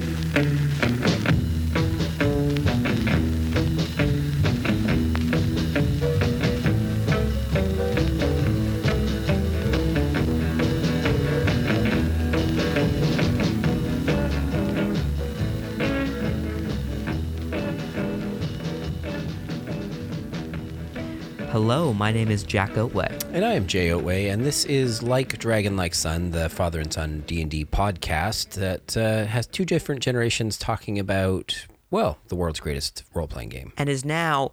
[0.00, 0.67] thank you
[21.70, 23.22] Hello, my name is Jack Oatway.
[23.30, 26.90] And I am Jay Oatway, and this is Like Dragon Like Son, the father and
[26.90, 32.36] son D and D podcast that uh, has two different generations talking about, well, the
[32.36, 33.74] world's greatest role playing game.
[33.76, 34.52] And is now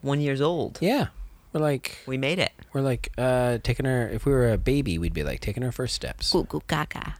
[0.00, 0.78] one years old.
[0.80, 1.08] Yeah,
[1.52, 2.52] we're like We made it.
[2.72, 4.06] we're like uh, taking our.
[4.08, 6.30] If we were a baby, we'd be like taking our first steps.
[6.30, 7.14] Cuckoo caca.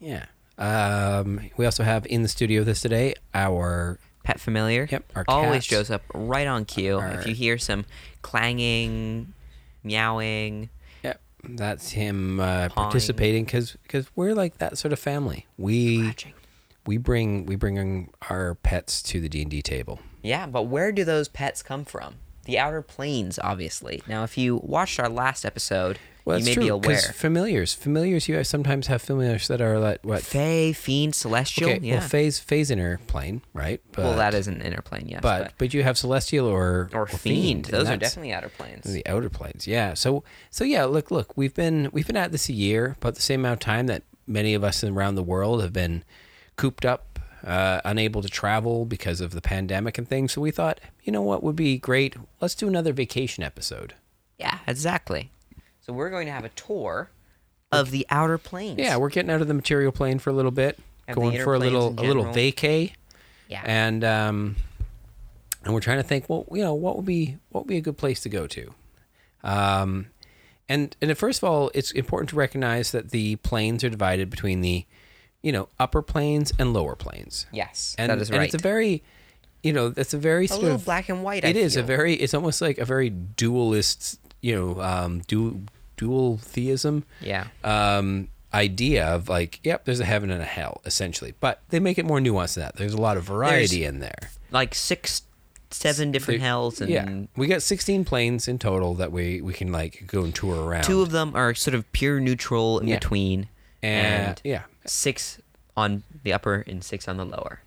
[0.00, 0.24] Yeah.
[0.58, 4.88] Um, we also have in the studio this today our Pet familiar.
[4.90, 5.66] Yep, our Always cats.
[5.66, 6.98] shows up right on cue.
[6.98, 7.84] Our- If you hear some
[8.22, 9.32] clanging,
[9.84, 10.68] meowing,
[11.04, 11.20] Yep.
[11.50, 13.76] that's him uh, participating because
[14.16, 15.46] we're like that sort of family.
[15.56, 16.32] We scratching.
[16.86, 20.00] we bring we bring our pets to the D and D table.
[20.22, 22.16] Yeah, but where do those pets come from?
[22.46, 24.02] The outer planes, obviously.
[24.08, 26.96] Now, if you watched our last episode, Well, you that's may be true aware.
[26.96, 30.24] because familiars, familiars, you sometimes have familiars that are like what?
[30.24, 31.70] Fae, fiend, celestial.
[31.70, 32.00] okay, yeah.
[32.00, 33.80] well, phase phase inner plane, right?
[33.92, 35.20] But, well, that is an inner plane, yes.
[35.22, 37.66] but but you have celestial or or fiend.
[37.66, 38.92] and Those are definitely outer planes.
[38.92, 39.68] the outer planes.
[39.68, 39.94] Yeah.
[39.94, 40.84] So so yeah.
[40.84, 41.36] Look look.
[41.36, 44.02] We've been we've been at this a year, about the same amount of time that
[44.26, 46.02] many of us around the world have been
[46.56, 50.32] cooped up, uh, unable to travel because of the pandemic and things.
[50.32, 52.16] So we thought, you know what would be great?
[52.40, 53.94] Let's do another vacation episode.
[54.40, 55.30] Yeah, exactly.
[55.86, 57.10] So we're going to have a tour
[57.70, 58.80] of the outer planes.
[58.80, 61.34] Yeah, we're getting out of the material plane for a little bit, And the going
[61.34, 62.34] inner for a planes little in a little general.
[62.34, 62.92] vacay,
[63.46, 63.62] yeah.
[63.64, 64.56] and um,
[65.62, 67.80] and we're trying to think, well, you know, what would be what would be a
[67.80, 68.74] good place to go to,
[69.44, 70.06] um,
[70.68, 74.62] and and first of all, it's important to recognize that the planes are divided between
[74.62, 74.86] the,
[75.40, 78.46] you know, upper planes and lower planes, yes, and that is and right.
[78.46, 79.04] it's a very,
[79.62, 81.44] you know, that's a very a sort little of black and white.
[81.44, 81.86] I it is a feel.
[81.86, 85.60] very it's almost like a very dualist, you know, um, dual
[85.96, 87.46] dual theism yeah.
[87.64, 91.34] um, idea of like, yep, there's a heaven and a hell, essentially.
[91.40, 92.76] But they make it more nuanced than that.
[92.76, 94.30] There's a lot of variety in there.
[94.50, 95.22] like six,
[95.70, 99.52] seven different There- hells, and yeah, we got 16 planes in total that we we
[99.52, 100.84] can like go and tour around.
[100.84, 102.96] two of them are sort of pure neutral in Yeah.
[102.98, 103.48] between,
[103.82, 105.40] and, and yeah, six
[105.76, 107.60] on the upper and six on the lower.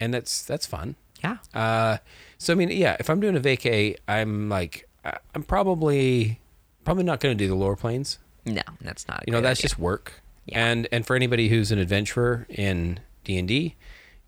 [0.00, 0.96] and that's that's fun.
[1.22, 1.36] Yeah.
[1.54, 1.98] Uh,
[2.38, 6.40] so I mean, yeah, if I'm doing a vacay, I'm like, I- I'm probably
[6.84, 8.18] probably not going to do the lower planes.
[8.44, 9.24] No, that's not.
[9.26, 9.68] You know that's idea.
[9.68, 10.66] just work Yeah.
[10.66, 13.76] and and for anybody who's an adventurer in d&d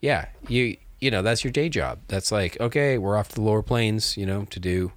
[0.00, 3.40] yeah you you know that's your day job that's like okay we're off to the
[3.40, 4.92] lower planes you know to do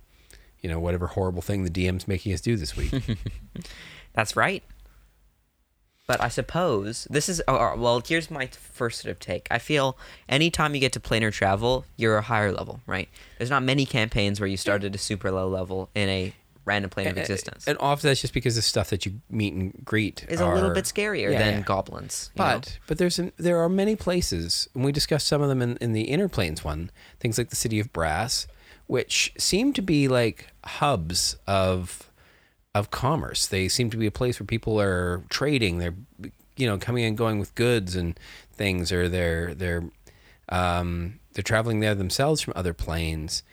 [0.61, 2.93] you know whatever horrible thing the dm's making us do this week
[4.13, 4.63] That's right.
[6.07, 8.01] But I suppose this is oh, oh, well.
[8.05, 9.45] Here's my first sort of take.
[9.51, 9.97] I feel
[10.29, 13.09] anytime you get to planar travel, you're a higher level, right?
[13.37, 16.33] There's not many campaigns where you start at a super low level in a
[16.67, 17.65] random plane of existence.
[17.67, 20.69] and often that's just because the stuff that you meet and greet Is a little
[20.71, 21.61] bit scarier Yeah, than yeah.
[21.61, 22.29] goblins.
[22.35, 22.51] you know?
[22.59, 25.77] But but there's an, there are many places, and we discussed some of them in,
[25.77, 26.91] in the inner planes one.
[27.19, 28.45] Things like the city of Brass,
[28.87, 32.11] which seem to be like hubs of
[32.75, 33.47] of commerce.
[33.47, 35.79] They seem to be a place where people are trading.
[35.79, 35.95] They're
[36.57, 38.19] you know coming and going with goods and
[38.51, 39.83] things, or they're they're
[40.49, 43.43] um, they're traveling there themselves from other planes.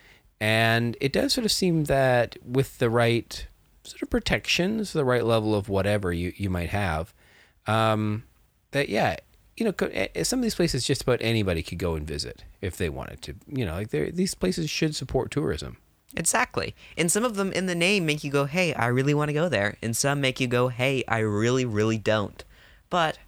[0.40, 3.46] And it does sort of seem that with the right
[3.84, 7.14] sort of protections, the right level of whatever you, you might have,
[7.66, 8.24] um,
[8.72, 9.16] that yeah,
[9.56, 12.76] you know, eh, some of these places just about anybody could go and visit if
[12.76, 13.34] they wanted to.
[13.46, 15.76] You know, like these places should support tourism.
[16.16, 16.74] Exactly.
[16.96, 19.32] And some of them in the name make you go, hey, I really want to
[19.32, 19.76] go there.
[19.82, 22.44] And some make you go, hey, I really, really don't.
[22.88, 23.18] But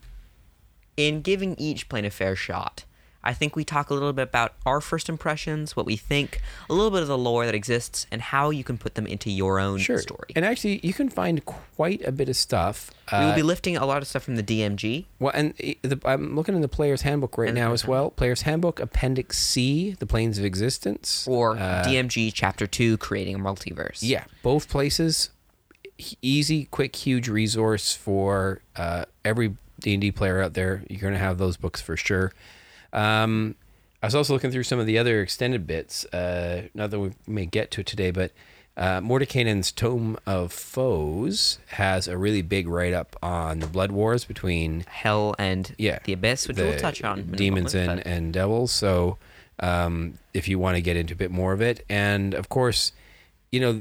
[0.97, 2.85] in giving each plane a fair shot,
[3.27, 6.73] I think we talk a little bit about our first impressions, what we think, a
[6.75, 9.59] little bit of the lore that exists, and how you can put them into your
[9.59, 9.99] own Sure.
[9.99, 10.29] story.
[10.37, 12.91] And actually, you can find quite a bit of stuff.
[13.13, 15.07] we will uh, be lifting a lot of stuff from the DMG.
[15.19, 18.11] Well, and the, I'm looking in the Player's Handbook right And now as well.
[18.11, 21.27] Player's Handbook, Appendix C, The Planes of Existence.
[21.29, 23.99] Or Uh, DMG Chapter 2, Creating a Multiverse.
[24.03, 25.31] Yeah, both places.
[26.21, 30.83] Easy, quick, huge resource for uh, every D and D player out there.
[30.91, 32.33] You're going to have those books for sure.
[32.93, 33.55] Um,
[34.03, 36.05] I was also looking through some of the other extended bits.
[36.07, 38.31] Uh, not that we may get to it today, but
[38.77, 44.25] uh, Mordenkainen's Tome of Foes has a really big write up on the blood wars
[44.25, 47.33] between Hell and yeah the Abyss, which the we'll touch on.
[47.33, 49.17] demons moment, and, but- and devils so
[49.61, 52.93] um, if you want to get into a bit more of it and of course
[53.51, 53.81] you know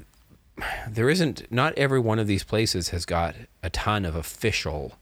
[0.87, 4.93] there isn't not every one of these places has got a ton of official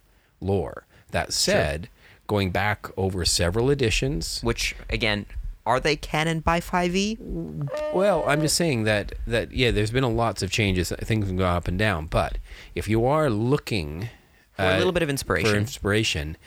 [0.41, 1.87] lore that said
[2.27, 4.39] going back over several editions.
[4.43, 5.25] Which again,
[5.65, 6.61] are they canon by E?
[6.61, 7.93] 5e?
[7.93, 10.91] Well, I'm just saying that that yeah, there's been a lots of changes.
[11.01, 12.37] Things can go up and down, but
[12.75, 14.09] if you are looking
[14.53, 16.37] For a little bit of inspiration, for inspiration.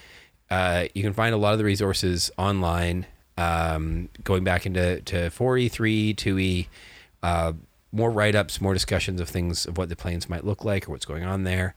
[0.50, 3.06] uh, you can find a lot of the resources online,
[3.38, 6.66] um, going back into to 4e, 3e, 2e,
[7.22, 7.52] uh,
[7.92, 11.04] more write-ups, more discussions of things of what the planes might look like or what's
[11.06, 11.74] going on there,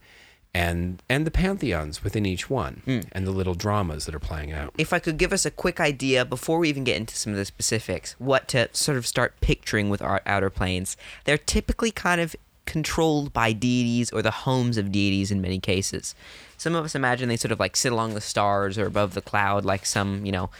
[0.54, 3.00] and and the pantheons within each one, Hmm.
[3.12, 4.72] and the little dramas that are playing out.
[4.76, 7.38] if I could give us a quick idea before we even get into some of
[7.38, 12.20] the specifics, what to sort of start picturing with our outer planes, they're typically kind
[12.20, 12.34] of
[12.66, 16.14] controlled by deities or the homes of deities in many cases.
[16.56, 19.22] Some of us imagine they sort of like sit along the stars or above the
[19.22, 20.50] cloud like some, you know,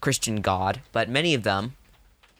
[0.00, 1.74] Christian god, but many of them,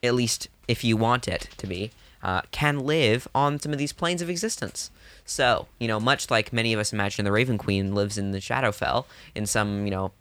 [0.02, 1.90] at least if you want it to be,
[2.22, 4.90] uh, can live on some of these planes of existence.
[5.28, 8.38] So, you know, much like many of us imagine the Raven Queen lives in the
[8.38, 9.04] Shadowfell,
[9.34, 10.12] in some, you know,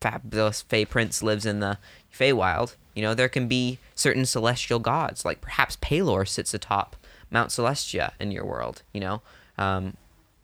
[0.00, 1.78] fabulous Fey Prince lives in the
[2.12, 6.96] Feywild, you know, there can be certain celestial gods, like perhaps Pelor sits atop
[7.30, 9.22] Mount Celestia in your world, you know.
[9.56, 9.96] Um,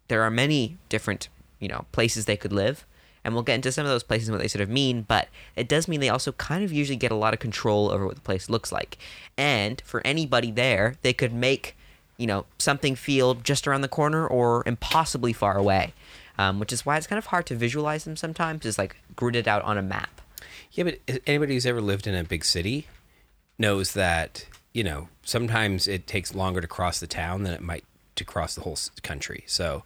[0.06, 1.28] there are many different,
[1.58, 2.86] you know, places they could live,
[3.24, 5.28] and we'll get into some of those places and what they sort of mean, but
[5.56, 8.14] it does mean they also kind of usually get a lot of control over what
[8.14, 8.98] the place looks like.
[9.36, 11.76] And for anybody there, they could make,
[12.16, 15.94] you know, something feel just around the corner or impossibly far away.
[16.36, 19.46] Um, which is why it's kind of hard to visualize them sometimes, is like gridded
[19.46, 20.20] out on a map.
[20.72, 22.88] Yeah, but anybody who's ever lived in a big city
[23.56, 27.84] knows that you know sometimes it takes longer to cross the town than it might
[28.16, 29.44] to cross the whole country.
[29.46, 29.84] So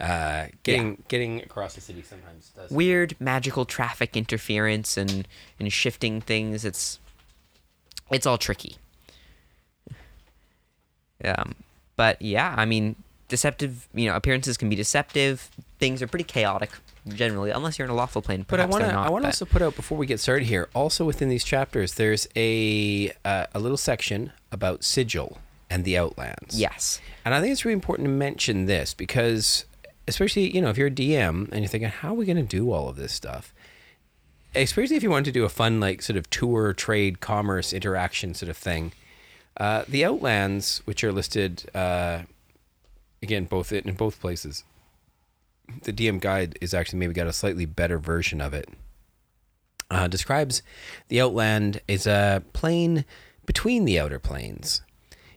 [0.00, 2.70] uh, getting getting across the city sometimes does.
[2.70, 5.26] weird magical traffic interference and
[5.58, 7.00] and shifting things it's
[8.08, 8.76] it's all tricky
[11.24, 11.56] um
[11.98, 12.96] but yeah i mean
[13.28, 16.70] deceptive you know appearances can be deceptive things are pretty chaotic
[17.08, 19.44] generally unless you're in a lawful plane but I want to I want to also
[19.44, 20.68] put out before we get started here.
[20.74, 25.38] Also within these chapters, there's a uh, a little section about sigil
[25.70, 26.58] and the outlands.
[26.58, 29.64] yes And I think it's really important to mention this because,
[30.06, 32.42] especially, you know, if you're a DM and you're thinking, how are we going to
[32.42, 33.52] do all of this stuff?
[34.54, 38.32] Especially if you want to do a fun, like, sort of tour, trade, commerce, interaction
[38.32, 38.92] sort of thing.
[39.58, 42.22] Uh, the Outlands, which are listed, uh,
[43.20, 44.62] again, both in both places,
[45.82, 48.68] the DM guide is actually maybe got a slightly better version of it.
[49.90, 50.62] Uh, describes
[51.08, 53.04] the Outland as a plane
[53.46, 54.82] between the outer planes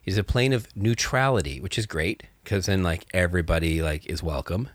[0.05, 4.69] is a plane of neutrality, which is great because then like everybody like is welcome,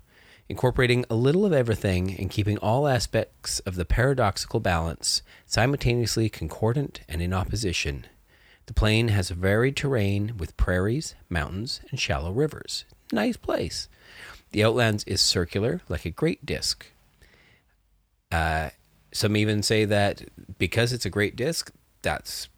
[0.49, 7.01] incorporating a little of everything and keeping all aspects of the paradoxical balance simultaneously concordant
[7.09, 8.07] and in opposition.
[8.67, 12.85] The plane has a varied terrain with prairies, mountains, and shallow rivers.
[13.13, 13.89] Nice place.
[14.51, 16.87] The Outlands is circular, like a great disc.
[18.33, 18.71] Uh,
[19.13, 20.23] some even say that
[20.59, 21.73] because it's a great disc,
[22.03, 22.49] that's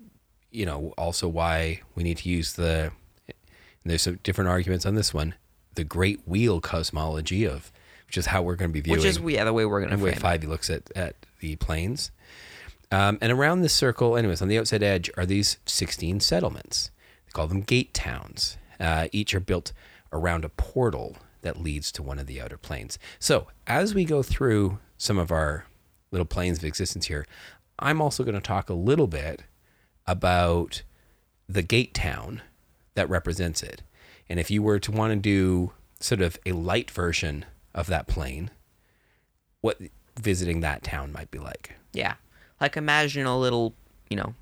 [0.50, 2.93] you know also why we need to use the.
[3.26, 5.34] And there's some different arguments on this one.
[5.75, 7.70] The great wheel cosmology of,
[8.06, 9.96] which is how we're going to be viewing which is yeah the way we're gonna
[9.96, 12.10] the way five looks at at the planes.
[12.90, 16.90] Um, and around this circle, anyways, on the outside edge are these 16 settlements.
[17.26, 18.56] They call them gate towns.
[18.81, 19.73] Uh, each are built
[20.12, 22.99] around a portal that leads to one of the outer planes.
[23.19, 25.67] So as we go through some of our
[26.11, 27.26] little planes of existence here,
[27.79, 29.44] I'm also going to talk a little bit
[30.06, 30.82] about
[31.48, 32.43] the gate town
[32.94, 33.82] that represents it.
[34.29, 38.06] And if you were to want to do sort of a light version of that
[38.06, 38.51] plane,
[39.60, 39.79] what
[40.19, 41.74] visiting that town might be like.
[41.93, 42.15] yeah
[42.60, 43.74] like imagine a little
[44.10, 44.34] you know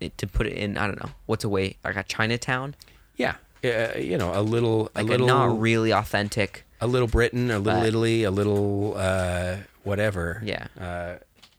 [0.00, 2.74] it, to put it in i don't know what's a way like a chinatown
[3.16, 7.06] Yeah, uh, you know, a little, like a a, little, not really authentic a little
[7.08, 10.40] Britain, a little But- Italy, a little uh, whatever.
[10.42, 10.66] Yeah.
[10.80, 11.16] uh,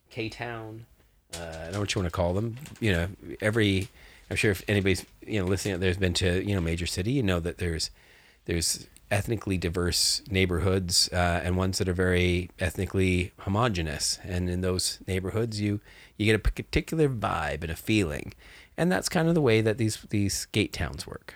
[0.10, 0.88] K Town.
[1.36, 2.58] Uh, I don't know what you want to call them.
[2.80, 3.08] You know,
[3.39, 3.88] every.
[4.32, 7.22] I'm sure if anybody's you know listening, there's been to you know major city, you
[7.22, 7.91] know that there's
[8.46, 14.18] there's ethnically diverse neighborhoods uh, and ones that are very ethnically homogenous.
[14.24, 15.82] And in those neighborhoods, you
[16.18, 18.34] you get a particular vibe and a feeling,
[18.77, 21.36] and that's kind of the way that these these gate towns work.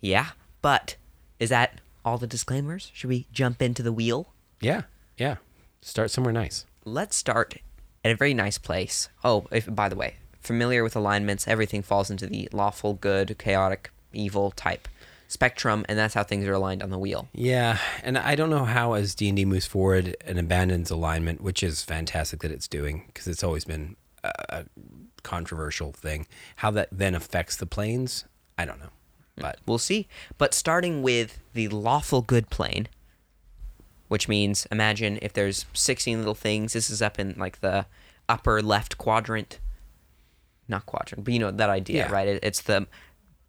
[0.00, 0.28] yeah
[0.60, 0.96] but
[1.38, 4.82] is that all the disclaimers should we jump into the wheel Yeah,
[5.16, 5.36] yeah.
[5.80, 6.64] Start somewhere nice.
[6.84, 7.58] let's start
[8.04, 9.08] at a very nice place.
[9.22, 13.90] Oh, if, by the way, familiar with alignments, everything falls into the lawful, good, chaotic,
[14.12, 14.88] evil type
[15.32, 17.28] spectrum, and that's how things are aligned on the wheel.
[17.32, 21.40] Yeah, and I don't know how as D and D moves forward and abandons alignment,
[21.40, 24.64] which is fantastic that it's doing because it's always been a,
[25.22, 26.26] controversial thing.
[26.56, 28.24] How that then affects the planes,
[28.58, 28.90] I don't know.
[29.36, 29.42] Hmm.
[29.42, 30.08] But We'll see.
[30.36, 32.88] But starting with the lawful good plane,
[34.08, 36.72] which means imagine if there's 16 little things.
[36.74, 37.86] This is up in like the
[38.28, 39.58] upper left quadrant.
[40.68, 42.12] Not quadrant, but you know that idea, Yeah.
[42.12, 42.28] right?
[42.28, 42.86] It, it's the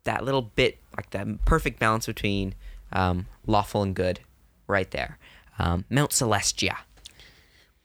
[0.03, 2.55] that little bit like the perfect balance between
[2.91, 4.19] um, lawful and good,
[4.67, 5.17] right there.
[5.59, 6.77] Um, Mount Celestia.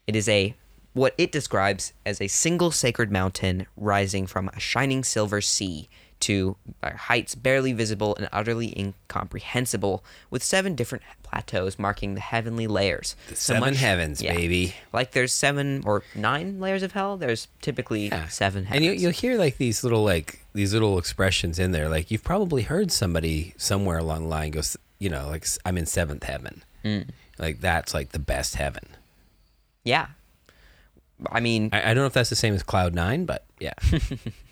[0.07, 0.55] It is a
[0.95, 5.89] what it describes as a single sacred mountain rising from a shining silver sea
[6.21, 12.67] to uh, heights barely visible and utterly incomprehensible, with seven different plateaus marking the heavenly
[12.67, 13.15] layers.
[13.29, 14.75] The seven heavens, baby.
[14.93, 17.17] Like there's seven or nine layers of hell.
[17.17, 18.77] There's typically seven heavens.
[18.77, 21.89] And you, you'll hear like these little like these little expressions in there.
[21.89, 25.87] Like you've probably heard somebody somewhere along the line goes, you know, like I'm in
[25.87, 26.63] seventh heaven.
[26.85, 27.09] Mm.
[27.39, 28.87] Like that's like the best heaven.
[29.85, 30.07] yeah.
[31.33, 33.73] I mean, I, I don't know if that's the same as cloud nine, but yeah.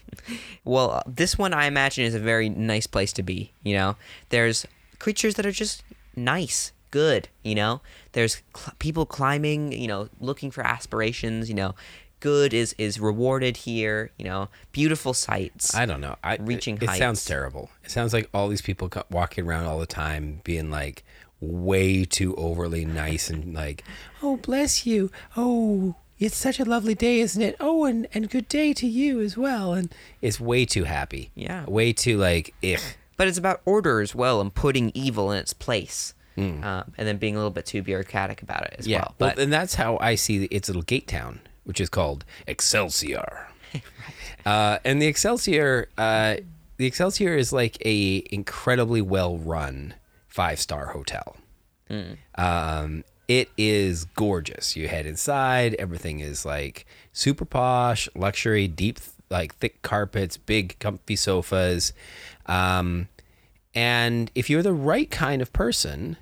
[0.64, 3.52] Well, uh, this one I imagine is a very nice place to be.
[3.62, 3.96] You know,
[4.30, 4.66] there's
[4.98, 5.82] creatures that are just
[6.14, 7.28] nice, good.
[7.42, 7.80] You know,
[8.12, 9.72] there's cl- people climbing.
[9.72, 11.48] You know, looking for aspirations.
[11.48, 11.74] You know,
[12.20, 14.10] good is is rewarded here.
[14.18, 15.74] You know, beautiful sights.
[15.74, 16.16] I don't know.
[16.24, 17.70] I, Reaching it, it sounds terrible.
[17.84, 21.04] It sounds like all these people walking around all the time being like
[21.40, 23.84] way too overly nice and like,
[24.22, 25.10] oh bless you.
[25.36, 27.56] Oh, it's such a lovely day, isn't it?
[27.60, 29.72] Oh, and and good day to you as well.
[29.74, 31.30] And it's way too happy.
[31.34, 31.64] Yeah.
[31.66, 32.80] Way too like, ugh.
[33.16, 36.14] but it's about order as well and putting evil in its place.
[36.34, 36.62] Hmm.
[36.62, 38.98] Um, and then being a little bit too bureaucratic about it as Yeah.
[38.98, 39.14] well.
[39.18, 43.48] Well, But and that's how I see its little gate town, which is called Excelsior.
[44.46, 46.36] uh, and the Excelsior, uh,
[46.76, 49.94] the Excelsior is like a incredibly well run
[50.28, 51.36] five star hotel.
[52.34, 54.76] Um, it is gorgeous.
[54.76, 58.98] You head inside, everything is like super posh, luxury, deep,
[59.30, 61.92] like thick carpets, big, comfy sofas.
[62.46, 63.08] Um,
[63.74, 66.16] and if you're the right kind of person,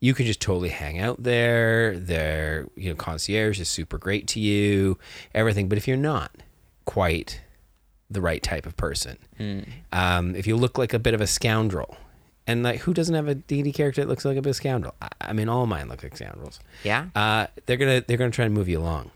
[0.00, 1.98] you can just totally hang out there.
[1.98, 4.98] Their you know concierge is super great to you,
[5.34, 5.68] everything.
[5.68, 6.30] But if you're not
[6.84, 7.40] quite
[8.08, 9.18] the right type of person,
[9.92, 11.96] um, if you look like a bit of a scoundrel,
[12.46, 14.94] and like who doesn't have a D&D character that looks like a bit of scoundrel?
[15.02, 16.60] I, I mean, all mine look like scoundrels.
[16.84, 17.06] yeah.
[17.14, 19.10] Uh, they're gonna they're gonna try and move you along.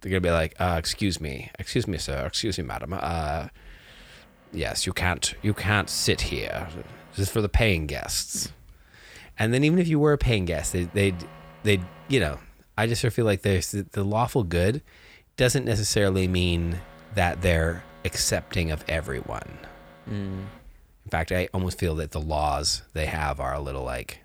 [0.00, 2.92] They're gonna be like, uh, "Excuse me, excuse me, sir, excuse me, madam.
[2.92, 3.48] Uh,
[4.52, 6.68] yes, you can't you can't sit here.
[7.12, 8.52] This is for the paying guests."
[9.38, 11.14] And then even if you were a paying guest, they they
[11.62, 12.38] they you know,
[12.76, 14.82] I just sort of feel like there's the, the lawful good
[15.36, 16.80] doesn't necessarily mean
[17.14, 19.58] that they're accepting of everyone.
[21.04, 24.20] In fact, I almost feel that the laws they have are a little like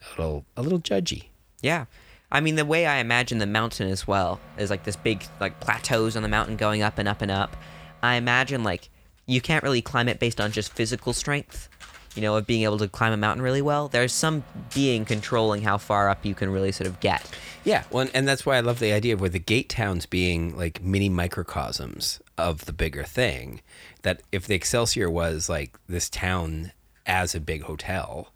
[0.00, 1.26] a little a little judgy.
[1.62, 1.86] Yeah.
[2.30, 5.60] I mean, the way I imagine the mountain as well is like this big, like
[5.60, 7.56] plateaus on the mountain going up and up and up.
[8.02, 8.90] I imagine like
[9.26, 11.68] you can't really climb it based on just physical strength,
[12.14, 13.88] you know, of being able to climb a mountain really well.
[13.88, 14.44] There's some
[14.74, 17.28] being controlling how far up you can really sort of get.
[17.64, 20.56] Yeah, well, and that's why I love the idea of where the gate towns being
[20.56, 23.60] like mini microcosms of the bigger thing.
[24.02, 26.72] That if the Excelsior was like this town
[27.06, 28.32] as a big hotel,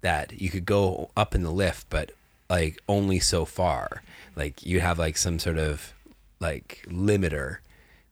[0.00, 2.12] that you could go up in the lift, but
[2.50, 4.02] like only so far.
[4.36, 5.94] Like you have like some sort of
[6.40, 7.58] like limiter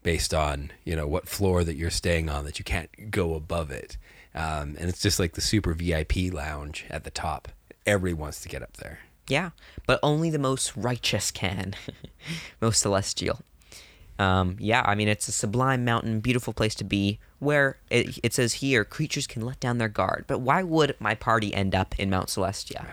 [0.03, 3.71] based on you know what floor that you're staying on that you can't go above
[3.71, 3.97] it.
[4.35, 7.49] Um, and it's just like the super VIP lounge at the top.
[7.85, 9.01] Everyone wants to get up there.
[9.29, 9.51] Yeah,
[9.87, 11.75] but only the most righteous can,
[12.61, 13.41] most celestial.
[14.23, 17.19] Um, yeah, I mean it's a sublime mountain, beautiful place to be.
[17.39, 20.25] Where it, it says here, creatures can let down their guard.
[20.29, 22.87] But why would my party end up in Mount Celestia?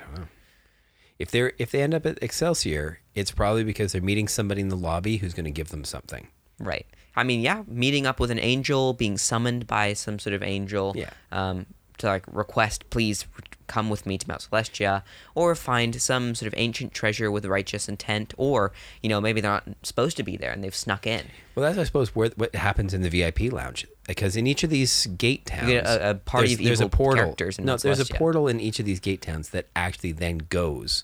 [1.19, 4.69] If they're if they end up at Excelsior, it's probably because they're meeting somebody in
[4.69, 6.27] the lobby who's going to give them something.
[6.59, 6.87] Right.
[7.15, 10.93] I mean, yeah, meeting up with an angel, being summoned by some sort of angel.
[10.95, 11.09] Yeah.
[11.31, 11.65] Um,
[11.99, 13.25] to like request, please
[13.67, 15.03] come with me to Mount Celestia,
[15.35, 19.51] or find some sort of ancient treasure with righteous intent, or you know maybe they're
[19.51, 21.27] not supposed to be there and they've snuck in.
[21.55, 24.69] Well, that's I suppose where, what happens in the VIP lounge because in each of
[24.69, 27.23] these gate towns, get a- a party there's, of there's a evil portal.
[27.23, 30.11] characters in no, Mount there's a portal in each of these gate towns that actually
[30.11, 31.03] then goes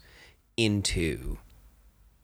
[0.57, 1.37] into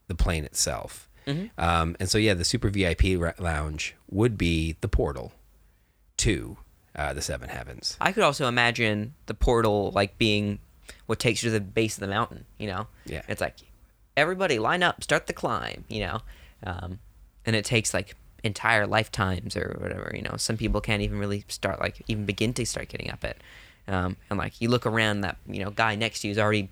[0.08, 1.08] the plane itself.
[1.28, 1.64] Mm-hmm.
[1.64, 3.04] Um, and so yeah, the super VIP
[3.40, 5.34] lounge would be the portal
[6.18, 6.58] to
[6.96, 7.98] uh, the seven heavens.
[8.02, 10.60] I could also imagine the portal like being
[11.06, 12.46] what takes you to the base of the mountain.
[12.58, 13.22] You know, Yeah.
[13.28, 13.56] it's like
[14.18, 15.86] everybody line up, start the climb.
[15.90, 16.22] You know,
[16.66, 17.00] um,
[17.46, 20.12] and it takes like entire lifetimes or whatever.
[20.16, 23.24] You know, some people can't even really start like even begin to start getting up
[23.24, 23.38] it.
[23.88, 26.70] Um, and like you look around, that you know guy next to you is already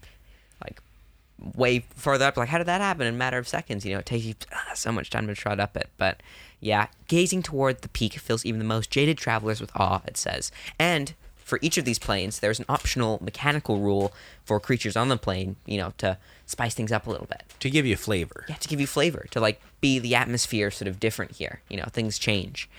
[1.55, 2.38] way further up.
[2.38, 3.86] Like, how did that happen in a matter of seconds?
[3.86, 5.89] You know, it takes you ah, so much time to trot up it.
[5.98, 6.22] But
[6.60, 10.51] yeah, gazing toward the peak fills even the most jaded travelers with awe, it says.
[10.77, 14.13] And for each of these planes, there's an optional mechanical rule
[14.46, 17.43] for creatures on the plane, you know, to spice things up a little bit.
[17.60, 18.46] To give you flavor.
[18.48, 21.62] Yeah, to give you flavor, to like be the atmosphere sort of different here.
[21.69, 22.69] You know, things change.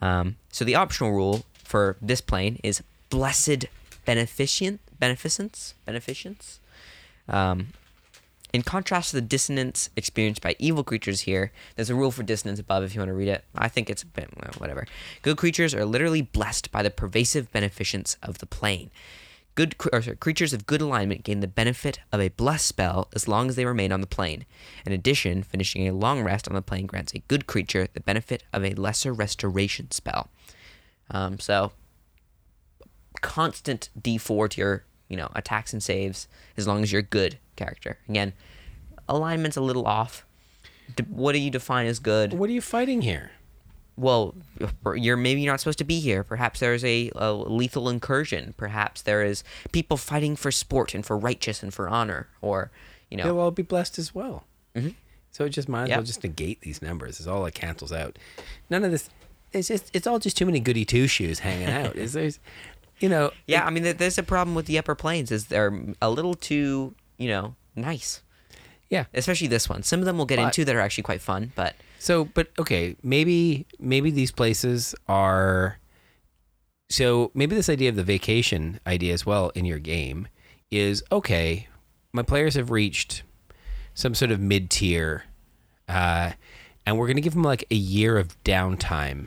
[0.00, 3.66] Um, so the optional rule for this plane is blessed
[4.04, 6.60] beneficent beneficence beneficence.
[7.28, 7.68] Um,
[8.54, 12.60] in contrast to the dissonance experienced by evil creatures here, there's a rule for dissonance
[12.60, 13.44] above if you want to read it.
[13.56, 14.86] I think it's a bit, whatever.
[15.22, 18.92] Good creatures are literally blessed by the pervasive beneficence of the plane.
[19.56, 23.26] Good or sorry, creatures of good alignment gain the benefit of a bless spell as
[23.26, 24.44] long as they remain on the plane.
[24.86, 28.44] In addition, finishing a long rest on the plane grants a good creature the benefit
[28.52, 30.28] of a lesser restoration spell.
[31.10, 31.72] Um, so,
[33.20, 37.98] constant D4 to your you know attacks and saves as long as you're good character.
[38.08, 38.32] Again,
[39.08, 40.24] alignment's a little off.
[40.96, 42.32] D- what do you define as good?
[42.34, 43.30] What are you fighting here?
[43.96, 44.34] well,
[44.96, 46.24] you're maybe not supposed to be here.
[46.24, 48.54] Perhaps there's a, a, lethal incursion.
[48.56, 52.70] Perhaps there is people fighting for sport and for righteous and for honor, or
[53.10, 53.24] you know.
[53.24, 54.44] They'll all be blessed as well.
[54.74, 54.90] Mm-hmm.
[55.30, 55.98] So it just might as Yep.
[55.98, 57.18] well just negate these numbers.
[57.20, 58.18] It's all it cancels out.
[58.68, 59.10] None of this.
[59.52, 59.90] It's just.
[59.94, 61.94] It's all just too many goody two shoes hanging out.
[61.94, 62.40] Is there's,
[62.98, 63.30] you know.
[63.46, 65.30] yeah, I mean, there's a problem with the upper planes.
[65.30, 68.22] Is they're a little too, you know, nice.
[68.90, 69.04] Yeah.
[69.14, 69.82] Especially this one.
[69.82, 72.48] Some of them we'll get But- into that are actually quite fun, but So, but
[72.58, 75.78] okay, maybe maybe these places are.
[76.90, 80.28] So maybe this idea of the vacation idea as well in your game
[80.70, 81.66] is okay.
[82.12, 83.22] My players have reached
[83.94, 85.24] some sort of mid tier,
[85.88, 86.32] uh,
[86.84, 89.26] and we're going to give them like a year of downtime,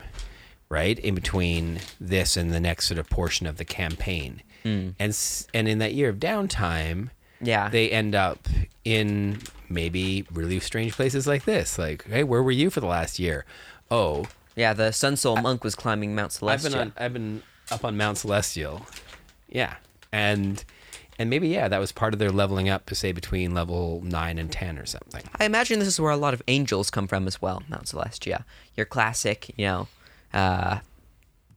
[0.68, 4.42] right, in between this and the next sort of portion of the campaign.
[4.64, 4.94] And
[5.54, 7.08] and in that year of downtime,
[7.40, 8.48] yeah, they end up
[8.84, 11.78] in maybe really strange places like this.
[11.78, 13.44] Like, hey, where were you for the last year?
[13.90, 14.26] Oh,
[14.56, 14.72] yeah.
[14.72, 16.70] The Sun Soul monk was climbing Mount I've Celestia.
[16.70, 18.86] been on, I've been up on Mount Celestial.
[19.48, 19.76] Yeah,
[20.12, 20.64] and
[21.18, 24.38] and maybe yeah, that was part of their leveling up to say between level nine
[24.38, 25.22] and ten or something.
[25.38, 28.44] I imagine this is where a lot of angels come from as well, Mount Celestia.
[28.76, 29.88] Your classic, you know,
[30.34, 30.78] uh,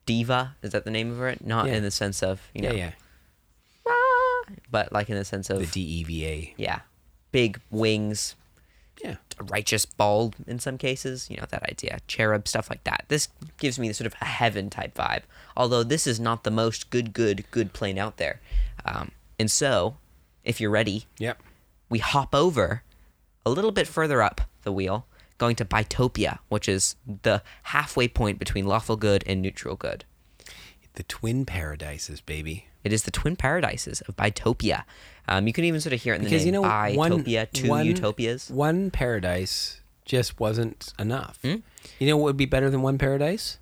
[0.05, 0.55] diva.
[0.61, 1.45] Is that the name of it?
[1.45, 1.75] Not Yeah.
[1.75, 2.91] in the sense of you Yeah, know, yeah,
[4.69, 6.53] but like in the sense of the D E V A.
[6.57, 6.79] yeah,
[7.31, 8.35] big wings,
[9.03, 11.27] Yeah, righteous bald in some cases.
[11.29, 13.05] You know that idea, cherub stuff like that.
[13.07, 15.23] This gives me sort of a heaven type vibe.
[15.57, 18.39] Although this is not the most good, good, good plane out there.
[18.85, 19.97] Um, and so,
[20.43, 21.41] if you're ready, yep.
[21.89, 22.83] we hop over
[23.45, 25.05] a little bit further up the wheel,
[25.39, 30.05] going to Bitopia, which is the halfway point between lawful good and neutral good.
[30.93, 32.67] The twin paradises, baby.
[32.83, 34.83] It is the twin paradises of Bitopia.
[35.27, 37.51] Um, you can even sort of hear it in the Because you know one Bitopia,
[37.51, 38.49] two utopias.
[38.49, 41.39] One paradise just wasn't enough.
[41.43, 41.57] Hmm?
[41.99, 43.59] You know what would be better than one paradise?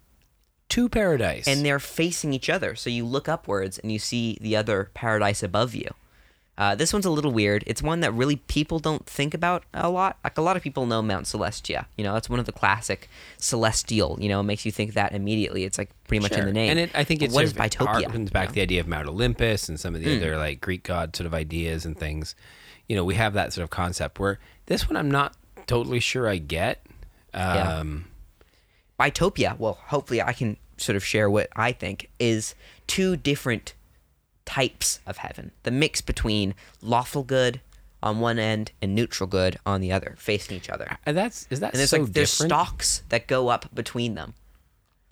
[0.70, 1.48] Two paradise.
[1.48, 2.76] and they're facing each other.
[2.76, 5.94] So you look upwards and you see the other paradise above you.
[6.60, 7.64] Uh, this one's a little weird.
[7.66, 10.18] It's one that really people don't think about a lot.
[10.26, 11.86] Like a lot of people know Mount Celestia.
[11.98, 14.18] You know, that's one of the classic celestial.
[14.20, 15.64] You know, it makes you think that immediately.
[15.64, 16.72] It's like pretty much in the name.
[16.72, 18.04] And it, I think it's what is Bitopia?
[18.04, 20.22] harkens back to the idea of Mount Olympus and some of the Hmm.
[20.22, 22.36] other like Greek god sort of ideas and things.
[22.88, 26.28] You know, we have that sort of concept where this one I'm not totally sure
[26.28, 26.86] I get.
[27.34, 27.78] Yeah.
[27.80, 28.06] Um,
[29.00, 32.54] Bitopia, well, hopefully I can sort of share what I think is
[32.88, 33.74] two different
[34.50, 35.52] types of heaven.
[35.62, 37.62] The mix between lawful good
[38.02, 40.98] on one end and neutral good on the other, facing each other.
[41.06, 42.50] and that's is that And there's so like there's different?
[42.52, 44.34] stalks that go up between them.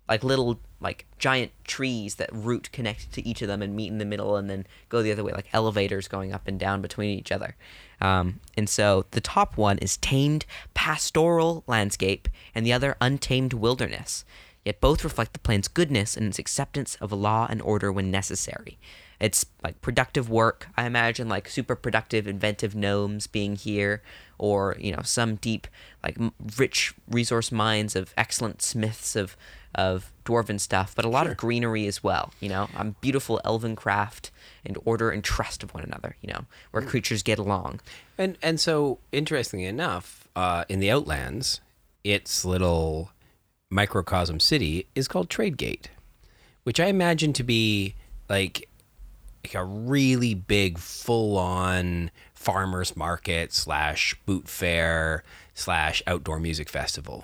[0.10, 3.98] Like little like giant trees that root connect to each of them and meet in
[4.00, 7.12] the middle and then go the other way, like elevators going up and down between
[7.20, 7.56] each other.
[8.02, 14.24] Um, and so the top one is tamed pastoral landscape and the other untamed wilderness.
[14.64, 18.78] Yet both reflect the plane's goodness and its acceptance of law and order when necessary.
[19.20, 24.04] It's like productive work, I imagine, like super productive, inventive gnomes being here,
[24.38, 25.68] or you know, some deep,
[26.04, 26.18] like
[26.58, 29.36] rich resource mines of excellent smiths of
[29.74, 32.34] of dwarven stuff, but a lot of greenery as well.
[32.40, 34.32] You know, um, beautiful elven craft
[34.66, 36.16] and order and trust of one another.
[36.22, 37.80] You know, where creatures get along.
[38.18, 41.62] And and so interestingly enough, uh, in the Outlands,
[42.04, 43.12] its little
[43.70, 45.88] microcosm city is called Tradegate,
[46.64, 47.96] which I imagine to be
[48.30, 48.70] like
[49.48, 57.24] like a really big, full-on farmers market slash boot fair slash outdoor music festival.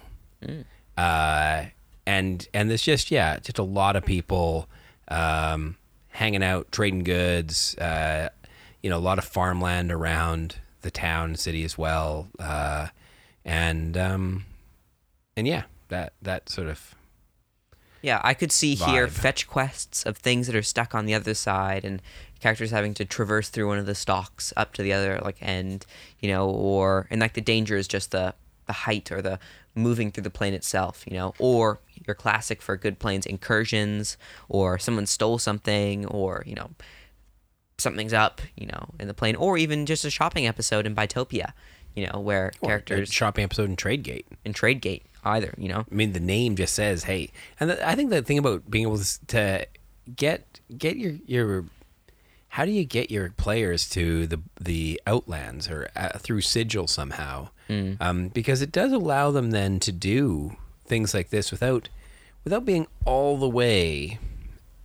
[0.98, 1.66] Uh,
[2.06, 4.68] and and there's just yeah, just a lot of people
[5.10, 5.76] um,
[6.10, 7.76] hanging out, trading goods.
[7.78, 8.30] Uh,
[8.82, 12.28] you know, a lot of farmland around the town, city as well.
[12.40, 12.88] Uh,
[13.44, 14.46] and um,
[15.36, 16.96] and yeah, that that sort of
[18.04, 21.34] Yeah, I could see here fetch quests of things that are stuck on the other
[21.34, 22.02] side and
[22.42, 25.86] characters having to traverse through one of the stalks up to the other like end,
[26.20, 28.36] you know, or and like the danger is just the
[28.68, 29.39] the height or the
[29.74, 34.18] moving through the plane itself, you know, or your classic for good planes incursions
[34.50, 36.72] or someone stole something or, you know,
[37.78, 41.54] something's up, you know, in the plane or even just a shopping episode in Bitopia,
[41.96, 44.26] you know, where Or a characters shopping episode in Tradegate.
[44.44, 45.86] in Tradegate either, you know.
[45.90, 48.86] I mean, the name just says, "Hey," and th- I think the thing about being
[48.86, 49.66] able to, to
[50.16, 51.66] get get your your
[52.50, 57.50] how do you get your players to the the outlands or uh, through sigil somehow?
[58.00, 61.90] Um, because it does allow them then to do things like this without
[62.44, 64.20] without being all the way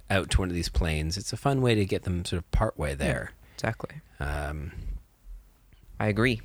[0.08, 1.18] out to one of these planes.
[1.18, 3.32] It's a fun way to get them sort of part way there.
[3.56, 4.00] Exactly.
[4.20, 4.72] Um,
[6.00, 6.40] I agree.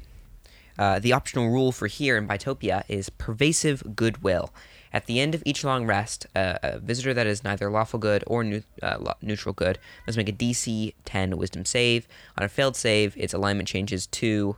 [0.77, 4.53] Uh, the optional rule for here in Bitopia is pervasive goodwill.
[4.91, 8.23] At the end of each long rest, uh, a visitor that is neither lawful good
[8.27, 12.07] or neu- uh, neutral good must make a DC 10 Wisdom save.
[12.37, 14.55] On a failed save, its alignment changes to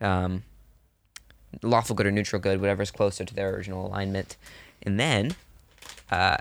[0.00, 0.42] um,
[1.62, 4.36] lawful good or neutral good, whatever is closer to their original alignment.
[4.82, 5.36] And then
[6.10, 6.36] uh,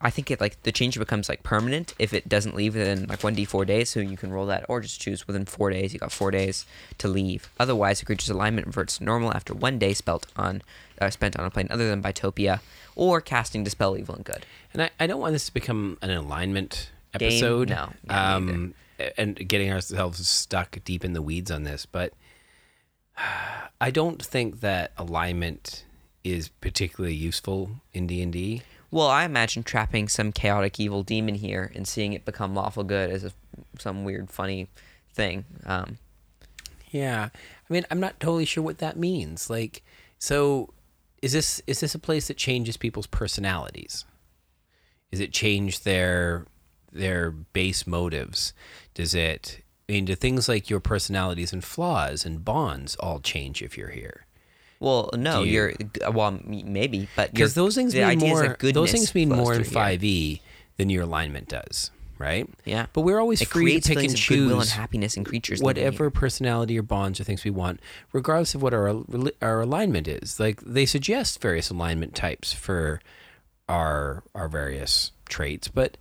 [0.00, 3.24] I think it like the change becomes like permanent if it doesn't leave within like
[3.24, 3.90] one d four days.
[3.90, 5.92] So you can roll that, or just choose within four days.
[5.92, 6.66] You got four days
[6.98, 7.50] to leave.
[7.58, 10.62] Otherwise, the creature's alignment reverts to normal after one day spent on
[11.00, 12.60] uh, spent on a plane other than Bitopia,
[12.94, 14.46] or casting dispel evil and good.
[14.72, 17.28] And I, I don't want this to become an alignment Game?
[17.28, 17.68] episode.
[17.70, 18.74] No, um,
[19.16, 22.12] and getting ourselves stuck deep in the weeds on this, but
[23.80, 25.84] I don't think that alignment
[26.24, 28.62] is particularly useful in D and D.
[28.90, 33.10] Well, I imagine trapping some chaotic evil demon here and seeing it become lawful good
[33.10, 33.32] as a,
[33.78, 34.68] some weird funny
[35.12, 35.44] thing.
[35.66, 35.98] Um,
[36.90, 39.50] Yeah, I mean, I'm not totally sure what that means.
[39.50, 39.82] Like,
[40.18, 40.72] so
[41.20, 44.04] is this is this a place that changes people's personalities?
[45.10, 46.46] Is it change their
[46.90, 48.54] their base motives?
[48.94, 49.62] Does it?
[49.88, 53.90] I mean, do things like your personalities and flaws and bonds all change if you're
[53.90, 54.26] here?
[54.80, 55.72] Well, no, Do you- you're
[56.06, 58.56] uh, well, maybe, but Because those things the mean more.
[58.60, 60.40] Those things mean more in five E
[60.76, 62.48] than your alignment does, right?
[62.64, 62.86] Yeah.
[62.92, 65.60] But we're always It free to pick and goodwill and choose happiness in creatures.
[65.60, 67.80] whatever personality or bonds or things we want,
[68.12, 69.02] regardless of what our
[69.42, 70.38] our alignment is.
[70.38, 73.00] Like they suggest various alignment types for
[73.68, 75.96] our our various traits, but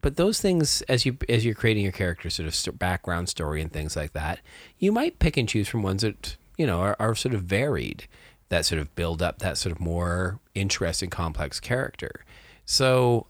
[0.00, 3.72] but those things as you as you're creating your character sort of background story and
[3.72, 4.40] things like that,
[4.78, 8.06] you might pick and choose from ones that you know are, are sort of varied
[8.48, 12.24] that sort of build up that sort of more interesting complex character.
[12.66, 13.26] So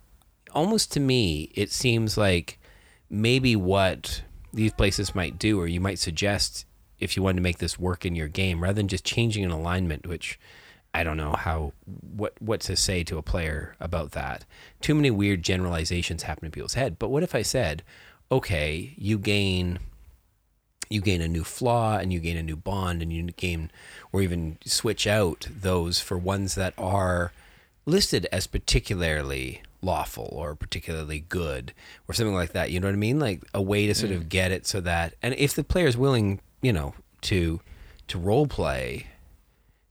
[0.53, 2.59] almost to me, it seems like
[3.09, 6.67] maybe what these places might do, or you might suggest
[6.99, 9.51] if you wanted to make this work in your game, rather than just changing an
[9.51, 10.39] alignment, which
[10.95, 11.73] I don't know how
[12.17, 14.45] what what to say to a player about that.
[14.81, 16.99] Too many weird generalizations happen in people's head.
[16.99, 17.83] But what if I said,
[18.31, 19.79] okay, you gain
[20.93, 23.71] you gain a new flaw and you gain a new bond and you gain
[24.13, 27.33] or even switch out those for ones that are
[27.87, 31.73] listed as particularly lawful or particularly good
[32.07, 32.71] or something like that.
[32.71, 33.19] You know what i mean?
[33.19, 35.97] Like a way to sort of get it so that and if the player is
[35.97, 37.61] willing you know to
[38.09, 39.09] to role play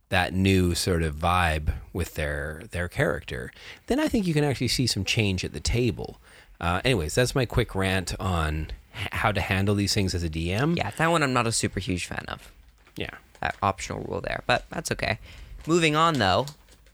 [0.09, 3.51] that new sort of vibe with their their character
[3.87, 6.19] then i think you can actually see some change at the table.
[6.59, 10.75] Uh, anyways that's my quick rant on how to handle these things as a dm
[10.77, 12.51] Yeah, that one I'm not a super huge fan of.
[12.95, 15.19] yeah That optional rule there, but that's okay.
[15.67, 16.47] Moving on though,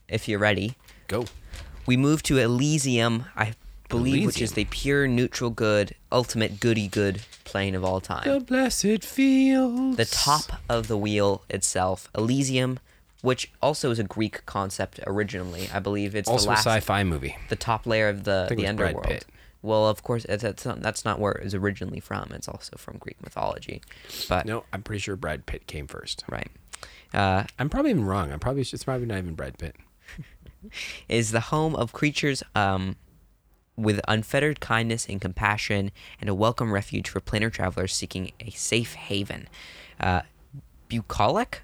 [0.08, 0.76] if you're ready,
[1.08, 1.26] go
[1.86, 3.26] we move to Elysium.
[3.36, 3.54] I
[3.90, 8.28] believe, which is the pure neutral good, ultimate goody good plane of all time.
[8.30, 12.80] the blessed fields the top of the wheel itself, Elysium,
[13.22, 15.70] which also is a Greek concept originally.
[15.74, 18.68] I believe it's also the last, a sci-fi movie the top layer of the the
[18.68, 19.26] underworld.
[19.62, 22.32] Well, of course, it's- that's not, that's not where it was originally from.
[22.32, 23.82] It's also from Greek mythology,
[24.30, 26.50] but no i'm pretty sure brad pitt came first right.
[27.14, 29.76] Uh, i'm probably even wrong i'm probably it's probably not even brad pitt
[31.10, 32.96] is the home of creatures um,
[33.76, 38.94] with unfettered kindness and compassion, and a welcome refuge for planar travelers seeking a safe
[38.96, 39.48] haven.
[40.00, 40.22] Uh,
[40.90, 41.62] bucolic?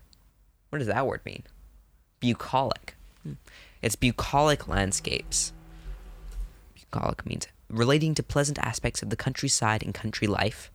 [0.70, 1.42] What does that word mean?
[2.20, 2.96] Bucolic.
[3.24, 3.34] Hmm.
[3.82, 5.54] It's bucolic landscapes.
[6.92, 10.72] Bucolic means relating to pleasant aspects of the countryside and country life.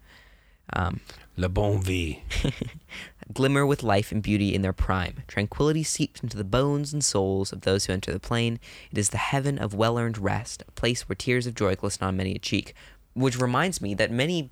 [0.73, 1.01] Um,
[1.37, 2.23] le bon vie
[3.33, 5.23] glimmer with life and beauty in their prime.
[5.27, 8.59] Tranquility seeps into the bones and souls of those who enter the plane.
[8.91, 12.07] It is the heaven of well earned rest, a place where tears of joy glisten
[12.07, 12.75] on many a cheek.
[13.15, 14.51] Which reminds me that many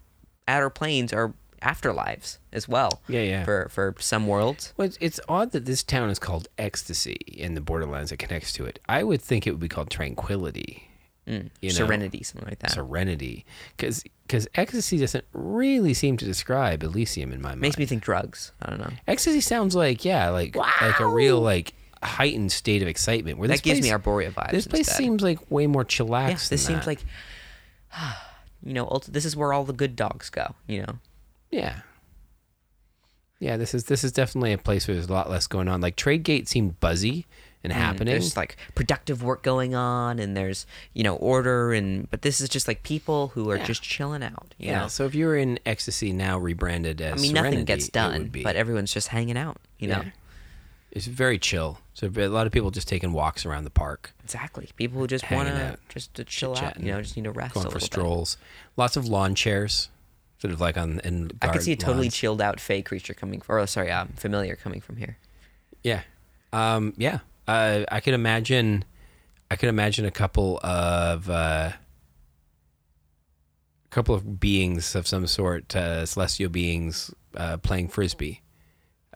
[0.48, 3.02] outer planes are afterlives as well.
[3.08, 3.44] Yeah, yeah.
[3.44, 4.72] For for some worlds.
[4.76, 8.52] Well, it's, it's odd that this town is called Ecstasy in the Borderlands that connects
[8.54, 8.78] to it.
[8.88, 10.85] I would think it would be called Tranquility,
[11.26, 11.74] Mm, you know?
[11.74, 12.70] Serenity, something like that.
[12.70, 13.44] Serenity,
[13.76, 17.60] because because Ecstasy doesn't really seem to describe Elysium in my mind.
[17.60, 18.52] Makes me think drugs.
[18.62, 18.90] I don't know.
[19.08, 23.38] Ecstasy sounds like yeah, like like a real like heightened state of excitement.
[23.38, 24.50] Where That this gives me place- Arborea vibes.
[24.52, 24.96] This place instead.
[24.96, 26.28] seems like way more chillax.
[26.28, 26.86] Yeah, this seems that.
[26.86, 27.04] like
[28.62, 30.98] you know, this is where all the good dogs go, you know.
[31.50, 31.80] yeah,
[33.40, 33.56] yeah.
[33.56, 35.80] This is this is definitely a place where there's a lot less going on.
[35.80, 37.26] Like Tradegate seemed buzzy
[37.72, 38.08] and happening.
[38.14, 42.40] Mm, There's like productive work going on and there's, you know, order and but this
[42.40, 43.64] is just like people who are Yeah.
[43.64, 44.80] just chilling out, you yeah.
[44.82, 44.88] know.
[44.88, 48.28] So if you were in Ecstasy now rebranded as I mean, Serenity, nothing gets done,
[48.28, 50.02] be- but everyone's just hanging out, you know.
[50.04, 50.10] Yeah.
[50.92, 51.78] it's very chill.
[51.94, 54.68] So a lot of people just taking walks around the park, Exactly.
[54.76, 57.54] People who just want to just to chill out, you know, just need to rest
[57.54, 57.84] going for little bit.
[57.92, 58.36] strolls.
[58.76, 59.88] Lots of lawn chairs,
[60.40, 61.30] sort of like on in.
[61.40, 62.14] I could see a totally lawns.
[62.16, 65.16] chilled out fey creature coming or sorry, um, familiar coming from here.
[65.82, 66.02] Yeah,
[66.52, 67.20] um, yeah.
[67.46, 68.84] Uh, I could imagine.
[69.50, 71.70] I could imagine a couple of uh,
[73.84, 78.42] a couple of beings of some sort, uh, celestial beings, uh, playing frisbee,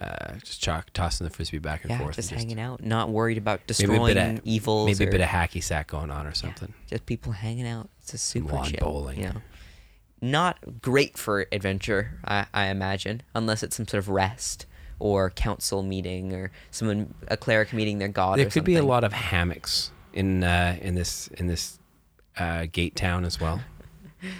[0.01, 3.11] uh, just chalk, tossing the frisbee back and Yeah, forth, just and hanging out, not
[3.11, 4.87] worried about destroying evils.
[4.87, 6.73] maybe a bit of hacky sack going on or something.
[6.87, 7.90] just people hanging out.
[8.01, 9.19] It's a super lawn chill, bowling.
[9.19, 9.43] You know,
[10.23, 14.66] not great for adventure, I, I imagine, unless it's some sort of rest
[15.01, 18.39] or council meeting or someone a cleric meeting their god.
[18.39, 21.79] There could be a lot of hammocks in uh, in this in this
[22.39, 23.61] uh, gate town as well.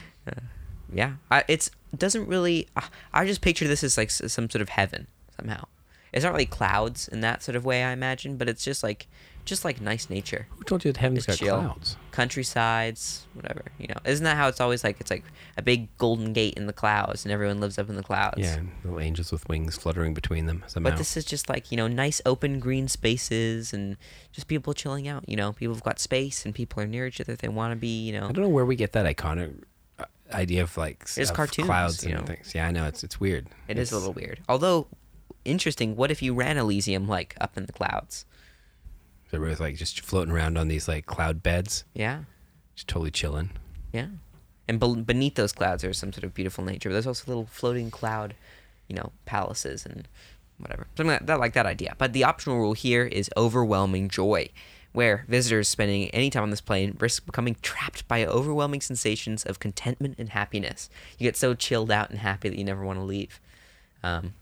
[0.93, 2.67] Yeah, I, it's doesn't really.
[2.77, 5.67] I, I just picture this as like s- some sort of heaven somehow.
[6.13, 9.07] It's not really clouds in that sort of way, I imagine, but it's just like
[9.51, 10.47] just like nice nature.
[10.57, 11.61] Who told you that heaven's got Just chill.
[11.61, 11.97] clouds?
[12.13, 13.65] Countrysides, whatever.
[13.79, 14.99] You know, isn't that how it's always like?
[15.01, 15.25] It's like
[15.59, 18.39] a big golden gate in the clouds, and everyone lives up in the clouds.
[18.39, 20.91] Yeah, little angels with wings fluttering between them somehow.
[20.91, 23.97] But this is just like, you know, nice open green spaces and
[24.33, 25.29] just people chilling out.
[25.29, 27.77] You know, people have got space and people are near each other they want to
[27.77, 28.27] be, you know.
[28.29, 29.53] I don't know where we get that iconic
[29.99, 32.27] uh, idea of like It's cartoons, clouds you and know.
[32.27, 32.55] things.
[32.55, 33.49] Yeah, I know it's it's weird.
[33.69, 34.41] It is a little weird.
[34.49, 34.87] Although,
[35.45, 38.25] interesting, what if you ran Elysium like up in the clouds?
[39.33, 42.21] Everybody's like just floating around on these like cloud beds, Yeah,
[42.75, 43.51] just totally chilling.
[43.93, 44.07] yeah.
[44.69, 46.89] And bel beneath those clouds, there's some sort of beautiful nature.
[46.89, 48.35] But there's also little floating cloud,
[48.89, 50.07] you know, palaces and
[50.59, 50.87] whatever.
[50.97, 51.95] Something like that, like that idea.
[51.99, 54.49] But the optional rule here is overwhelming joy,
[54.93, 59.59] where visitors spending any time on this plane risk becoming trapped by overwhelming sensations of
[59.59, 60.89] contentment and happiness.
[61.19, 63.41] You get so chilled out and happy that you never want to leave.
[64.05, 64.35] Um,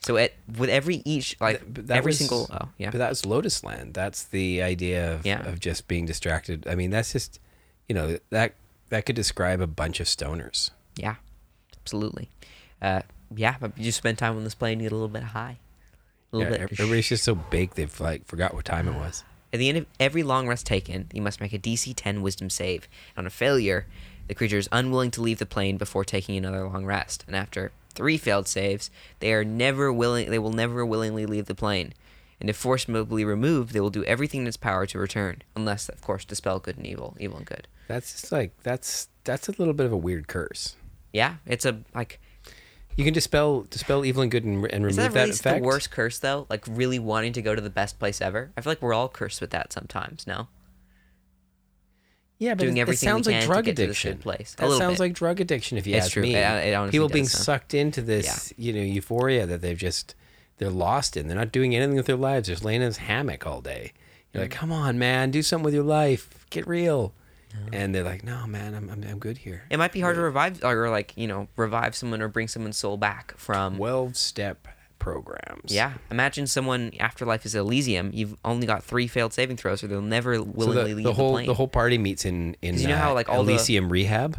[0.00, 3.62] so at with every each like Th- every was- single oh yeah But that's Lotus
[3.64, 3.94] Land.
[3.94, 5.46] That's the idea of, Yeah.
[5.46, 6.66] of just being distracted.
[6.66, 7.38] I mean, that's just
[7.88, 8.54] you know that
[8.88, 10.70] that could describe a bunch of stoners.
[10.96, 11.16] Yeah,
[11.78, 12.30] absolutely.
[12.82, 13.02] Uh,
[13.34, 15.58] yeah, but you just spend time on this plane, you get a little bit high.
[16.32, 16.72] A Yeah, little bit.
[16.72, 19.22] everybody's just so big they've like forgot what time it was.
[19.52, 22.50] At the end of every long rest taken, you must make a DC 10 Wisdom
[22.50, 22.88] save.
[23.16, 23.86] On a failure,
[24.28, 27.24] the creature is unwilling to leave the plane before taking another long rest.
[27.26, 30.30] And after three failed saves, they are never willing.
[30.30, 31.92] They will never willingly leave the plane.
[32.40, 36.00] And if forcibly removed, they will do everything in its power to return, unless, of
[36.00, 37.68] course, dispel good and evil, evil and good.
[37.86, 40.76] That's just like that's that's a little bit of a weird curse.
[41.12, 42.18] Yeah, it's a like
[42.96, 45.58] You can dispel dispel evil and good and, and remove Is that that really effect.
[45.60, 46.46] the worst curse though?
[46.48, 48.52] Like really wanting to go to the best place ever?
[48.56, 50.26] I feel like we're all cursed with that sometimes.
[50.26, 50.48] No,
[52.40, 54.18] Yeah, but doing it, it everything we sounds like drug get to this addiction.
[54.18, 54.54] place.
[54.54, 55.00] That sounds bit.
[55.00, 55.76] like drug addiction.
[55.78, 56.22] If you It's ask true.
[56.22, 57.28] me, It- it honestly people being huh?
[57.28, 60.14] sucked into this, you know, euphoria that they've just
[60.56, 61.28] they're lost in.
[61.28, 62.48] They're not doing anything with their lives.
[62.48, 63.92] They're just laying in this hammock all day.
[64.32, 64.56] You're like, mm.
[64.56, 66.46] come on, man, do something with your life.
[66.50, 67.12] Get real.
[67.72, 69.64] And they're like, no, man, I'm I'm, I'm good here.
[69.70, 72.78] It might be hard to revive or like you know revive someone or bring someone's
[72.78, 73.76] soul back from.
[73.76, 74.66] Twelve step
[75.00, 75.72] programs.
[75.74, 78.10] Yeah, imagine someone afterlife is Elysium.
[78.14, 81.12] You've only got three failed saving throws, or they'll never So willingly the, leave the
[81.14, 81.46] whole plane.
[81.46, 84.38] the whole party meets in in you know how, uh, like, all the- Elysium rehab.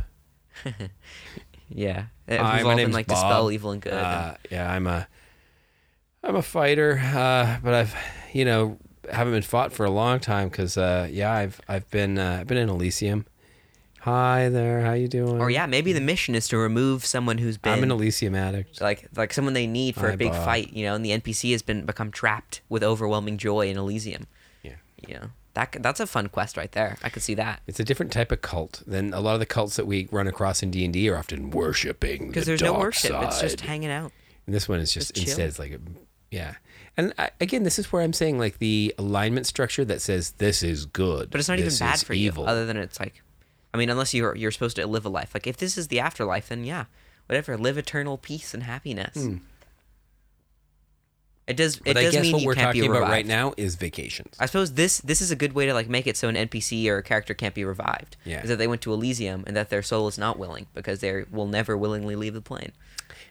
[1.70, 3.16] yeah, Hi, we've my all been like Bob.
[3.18, 3.94] dispel evil and good.
[3.94, 5.08] Uh, yeah, I'm a
[6.24, 7.96] I'm a fighter, uh, but I've
[8.34, 8.78] you know
[9.12, 12.48] haven't been fought for a long time because uh, yeah, I've I've been uh, I've
[12.48, 13.26] been in Elysium.
[14.02, 15.40] Hi there, how you doing?
[15.40, 18.82] or yeah, maybe the mission is to remove someone who's been I'm an Elysium addict.
[18.82, 20.44] like like someone they need for Hi, a big Bob.
[20.44, 24.26] fight, you know, and the NPC has been become trapped with overwhelming joy in Elysium.
[24.64, 24.74] Yeah.
[25.08, 26.98] You know, that that's a fun quest right there.
[27.04, 29.46] I could see that It's a different type of cult than a lot of the
[29.46, 32.64] cults that we run across in D and D are often worshiping because the there's
[32.64, 34.12] no worship; it's just hanging out.
[34.48, 35.80] And this one is just, Just instead it's like, a,
[36.32, 36.56] yeah.
[36.98, 40.64] And I, again, this is where I'm saying like the alignment structure that says this
[40.64, 42.46] is good, But it's not even bad for evil.
[42.46, 43.22] you, other than it's like,
[43.74, 45.32] I mean, unless you're you're supposed to live a life.
[45.34, 46.86] Like if this is the afterlife, then yeah,
[47.28, 47.58] whatever.
[47.58, 49.18] Live eternal peace and happiness.
[51.48, 51.78] It does.
[51.86, 51.98] It Hmm.
[51.98, 53.12] I does guess mean what you we're can't talking be about revived.
[53.12, 54.36] right now is vacations.
[54.40, 56.88] I suppose this this is a good way to like make it so an NPC
[56.88, 58.16] or a character can't be revived.
[58.26, 58.42] Yeah.
[58.44, 61.24] Is that they went to Elysium and that their soul is not willing because they
[61.32, 62.72] will never willingly leave the plane.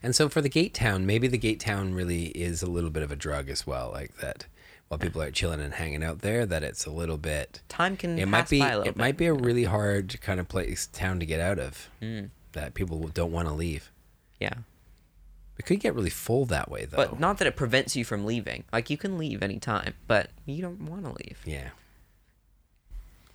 [0.03, 3.03] And so for the gate town, maybe the gate town really is a little bit
[3.03, 4.47] of a drug as well, like that.
[4.91, 7.61] While people are chilling and hanging out there, that it's a little bit.
[7.69, 8.61] Time can It might be.
[8.61, 8.97] a It bit.
[8.97, 11.89] might be a really hard kind of place town to get out of.
[12.53, 13.93] That people don't want to leave.
[14.41, 14.55] Yeah.
[15.59, 16.97] It could get really full that way, though.
[16.97, 18.65] But not that it prevents you from leaving.
[18.73, 21.39] Like you can leave anytime, but you don't want to leave.
[21.45, 21.69] yeah,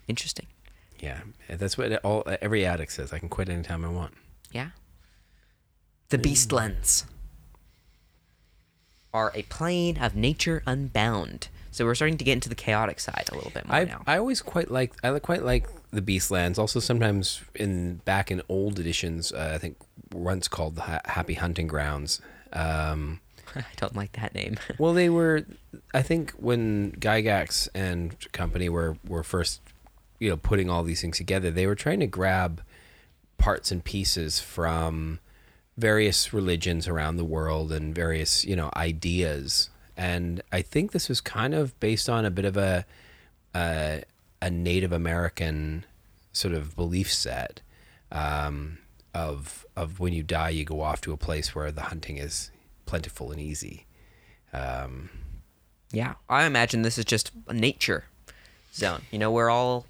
[0.09, 0.47] Interesting.
[0.99, 1.21] yeah.
[1.47, 3.13] That's what all every addict says.
[3.13, 4.13] I can quit anytime I want.
[4.51, 4.71] Yeah.
[6.09, 6.23] The mm.
[6.23, 7.05] Beastlands
[9.15, 11.47] are a plane of nature unbound.
[11.71, 14.03] So we're starting to get into the chaotic side a little bit more I now.
[14.05, 16.59] I always quite like I quite like the Beastlands.
[16.59, 19.77] Also, sometimes in back in old editions, uh, I think
[20.13, 22.21] once called the ha- Happy Hunting Grounds.
[22.51, 23.21] Um,
[23.55, 24.57] I don't like that name.
[24.77, 25.45] well, they were.
[25.93, 29.61] I think when Gygax and company were were first,
[30.19, 32.61] you know, putting all these things together, they were trying to grab
[33.37, 35.19] parts and pieces from
[35.77, 41.19] various religions around the world and various you know ideas and i think this was
[41.19, 42.85] kind of based on a bit of a
[43.53, 44.03] a,
[44.41, 45.85] a native american
[46.31, 47.61] sort of belief set
[48.11, 48.77] um,
[49.13, 52.51] of of when you die you go off to a place where the hunting is
[52.85, 53.85] plentiful and easy
[54.53, 55.09] um,
[55.91, 56.15] yeah.
[56.29, 58.05] I imagine this is just a nature
[58.73, 59.01] zone.
[59.11, 59.85] You know, we're all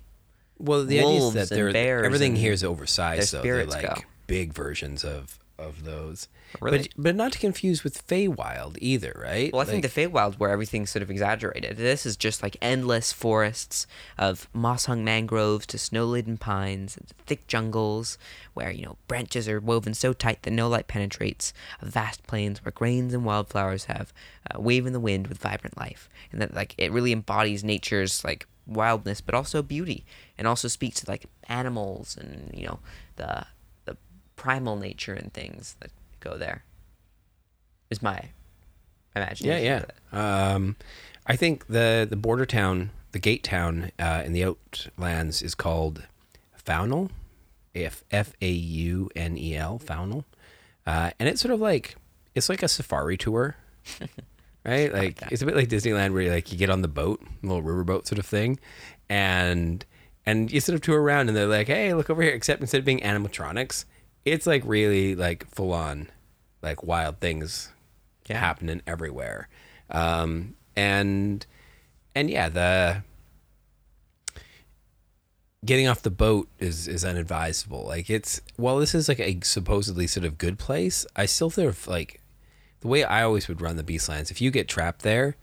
[0.57, 4.01] well the idea is that everything and here is oversized so they're like go.
[4.25, 6.27] big versions of of those
[6.61, 6.77] Really?
[6.79, 10.39] but but not to confuse with Feywild either right Well, I think Like- the Feywild's
[10.39, 11.77] where everything's sort of exaggerated.
[11.77, 13.87] This is just like endless forests
[14.17, 18.17] of moss-hung mangroves to snow-laden pines, and thick jungles
[18.53, 21.53] where you know branches are woven so tight that no light penetrates.
[21.81, 24.13] Vast plains where grains and wildflowers have
[24.51, 28.23] uh, wave in the wind with vibrant life, and that like it really embodies nature's
[28.23, 30.05] like wildness, but also beauty,
[30.37, 32.79] and also speaks to like animals and you know
[33.17, 33.45] the
[34.35, 36.63] primal nature and things that go there.
[37.89, 38.29] Is my
[39.15, 39.63] imagination.
[39.63, 40.53] Yeah, yeah.
[40.53, 40.75] Um,
[41.25, 46.03] I think the the border town, the gate town uh, in the Outlands is called
[46.65, 47.09] Faunel,
[47.73, 50.25] F F A U N E L, Faunel,
[50.85, 51.95] uh, and it's sort of like
[52.33, 53.55] it's like a safari tour,
[54.65, 54.93] right?
[54.93, 57.45] Like it's a bit like Disneyland where you, like you get on the boat, a
[57.45, 58.59] little riverboat sort of thing,
[59.09, 59.85] and
[60.25, 62.33] and you sort of tour around and they're like, hey, look over here.
[62.33, 63.85] Except instead of being animatronics,
[64.25, 66.09] it's like really like full on,
[66.61, 67.71] like wild things
[68.27, 68.39] Yeah.
[68.39, 69.47] happening everywhere.
[69.89, 71.45] Um, and
[72.15, 73.03] and yeah, the
[75.63, 77.85] getting off the boat is is unadvisable.
[77.85, 81.73] Like it's while this is like a supposedly sort of good place, I still feel
[81.87, 82.21] like
[82.81, 84.31] the way I always would run the beast Beastlands.
[84.31, 85.37] If you get trapped there,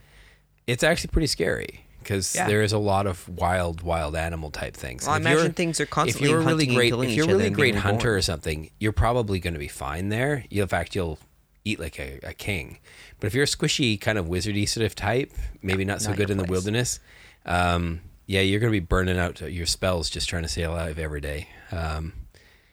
[0.67, 2.47] it's actually pretty scary because Yeah.
[2.47, 5.05] there is a lot of wild, wild animal type things.
[5.05, 7.11] Well, I And if you're- imagine things are constantly If you're a really great, if
[7.11, 8.19] you're a really great hunter reborn.
[8.19, 10.45] or something, you're probably going to be fine there.
[10.51, 11.19] You, in fact, you'll
[11.65, 12.79] eat like a, a king.
[13.21, 15.31] But if you're a squishy kind of wizardy sort of type,
[15.63, 16.99] maybe not so not good in the wilderness.
[17.47, 20.99] Um, yeah, you're going to be burning out your spells just trying to stay alive
[20.99, 21.49] every day.
[21.71, 22.13] Um,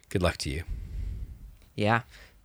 [0.09, 0.63] good luck to you.
[1.75, 2.01] Yeah.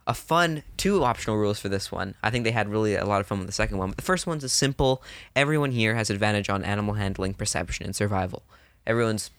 [0.07, 2.15] A fun two optional rules for this one.
[2.23, 3.89] I think they had really a lot of fun with the second one.
[3.89, 5.03] But the first one's is simple.
[5.35, 8.43] Everyone here has advantage on animal handling, perception, and survival.
[8.87, 9.31] Everyone's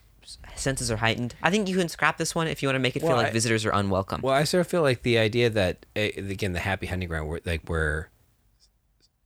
[0.56, 1.36] senses are heightened.
[1.40, 3.28] I think you can scrap this one if you want to make it feel like
[3.28, 4.22] I- visitors are unwelcome.
[4.22, 7.28] Well, I sort of feel like the idea that uh, again the happy hunting ground,
[7.28, 8.10] where, like where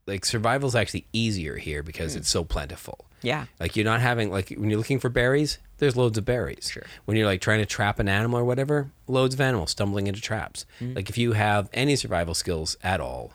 [0.07, 3.07] like survival's actually easier here because it's so plentiful.
[3.23, 3.47] yeah.
[3.59, 6.71] Like you're not having like when you're looking for berries, there's loads of berries.
[6.73, 6.85] Sure.
[7.07, 10.21] When you're like trying to trap an animal or whatever, loads of animals stumbling into
[10.21, 10.65] traps.
[10.81, 10.95] Mm-hmm.
[10.95, 13.33] Like if you have any survival skills at all,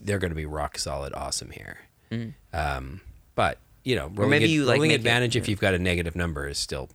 [0.00, 1.78] they're going to be rock solid, awesome here.
[2.52, 3.00] Um,
[3.34, 5.74] but you know, rolling, maybe ad- you, like, rolling make it- advantage if you've got
[5.74, 6.88] a negative number is still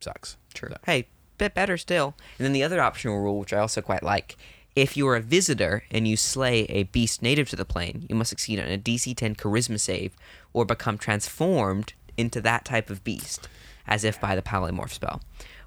[0.00, 0.36] sucks.
[0.54, 0.70] True.
[0.70, 1.08] So- Hey,
[1.38, 2.14] bit better still.
[2.38, 4.36] And then the other optional rule, which I also quite like,
[4.74, 8.14] if you are a visitor and you slay a beast native to the plane, you
[8.14, 10.14] must succeed on a DC 10 Charisma save
[10.52, 13.48] or become transformed into that type of beast,
[13.86, 15.20] as if by the polymorph spell.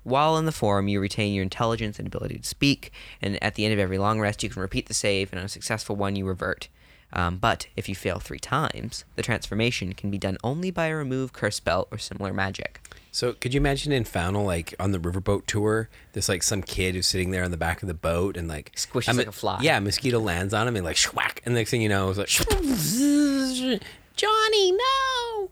[0.04, 3.66] While in the form, you retain your intelligence and ability to speak, and at the
[3.66, 6.16] end of every long rest, you can repeat the save, and on a successful one,
[6.16, 6.70] you revert.
[7.12, 10.96] Um, but if you fail three times, the transformation can be done only by a
[10.96, 12.82] remove curse spell or similar magic.
[13.12, 16.94] So could you imagine in Faunel, like on the riverboat tour, there's like some kid
[16.94, 19.60] who's sitting there on the back of the boat and like Squishes like a fly.
[19.62, 22.30] Yeah, mosquito lands on him and like schwack, and next thing you know, it's like
[24.16, 25.50] Johnny, no,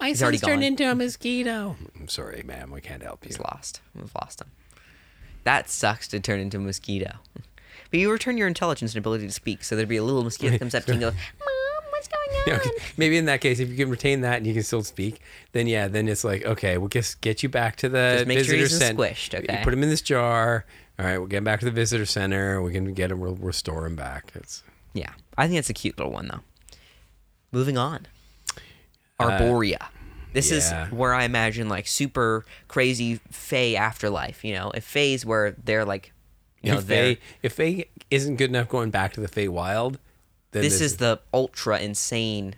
[0.00, 0.66] my He's already son's turned gone.
[0.66, 1.76] into a mosquito.
[2.00, 3.28] I'm sorry, ma'am, we can't help you.
[3.28, 3.80] He's lost.
[3.94, 4.50] We've lost him.
[5.44, 7.16] that sucks to turn into a mosquito.
[7.90, 10.52] But you return your intelligence and ability to speak, so there'd be a little mosquito
[10.52, 12.42] that comes up to you and goes, Mom, what's going on?
[12.48, 12.70] Yeah, okay.
[12.96, 15.20] Maybe in that case, if you can retain that and you can still speak,
[15.52, 18.38] then yeah, then it's like okay, we'll just get you back to the Just make
[18.38, 19.00] sure visitor he isn't center.
[19.00, 19.58] squished, okay?
[19.58, 20.64] You put him in this jar.
[20.98, 22.60] All right, we'll get him back to the visitor center.
[22.62, 23.20] We can get him.
[23.20, 24.32] We'll restore him back.
[24.34, 26.40] It's Yeah, I think it's a cute little one though.
[27.52, 28.06] Moving on,
[29.18, 29.88] Uh,
[30.32, 30.86] this yeah.
[30.86, 34.44] is where I imagine like super crazy Fey afterlife.
[34.44, 36.12] You know, if Fays where they're like,
[36.62, 39.98] you know, if they're if Faye isn't good enough going back to the Fey Wild,
[40.50, 42.56] then this is the ultra insane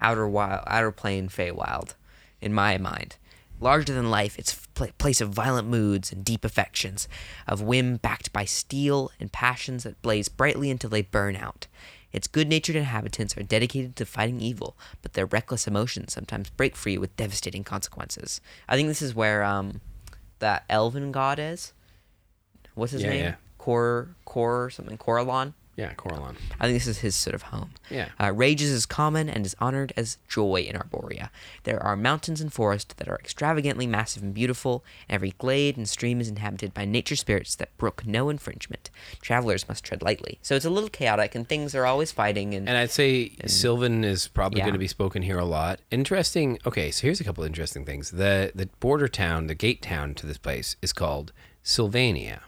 [0.00, 1.94] outer wild, outer plane Feywild,
[2.40, 3.16] in my mind.
[3.60, 7.08] Larger than life, it's a place of violent moods and deep affections,
[7.46, 11.66] of whim backed by steel and passions that blaze brightly until they burn out.
[12.14, 16.96] Its good-natured inhabitants are dedicated to fighting evil, but their reckless emotions sometimes break free
[16.96, 18.40] with devastating consequences.
[18.68, 19.80] I think this is where um,
[20.38, 21.72] that elven god is.
[22.74, 23.24] What's his Yeah, name?
[23.24, 23.34] yeah.
[23.58, 24.96] Cor, Cor, something.
[24.96, 25.54] Corellon.
[25.76, 26.36] Yeah, Corellon.
[26.60, 27.70] I think this is his sort of home.
[27.90, 28.10] Yeah.
[28.20, 31.30] Uh, rage is as common and is honored as joy in Arborea.
[31.64, 34.84] There are mountains and forests that are extravagantly massive and beautiful.
[35.10, 38.88] Every glade and stream is inhabited by nature spirits that brook no infringement.
[39.20, 40.38] Travelers must tread lightly.
[40.42, 42.54] So it's a little chaotic, and things are always fighting.
[42.54, 44.64] And, And I'd say Sylvan is probably Yeah.
[44.66, 45.80] going to be spoken here a lot.
[45.90, 46.58] Interesting.
[46.64, 48.12] Okay, so here's a couple interesting things.
[48.12, 51.32] The the border town, the gate town to this place is called
[51.64, 52.42] Sylvania,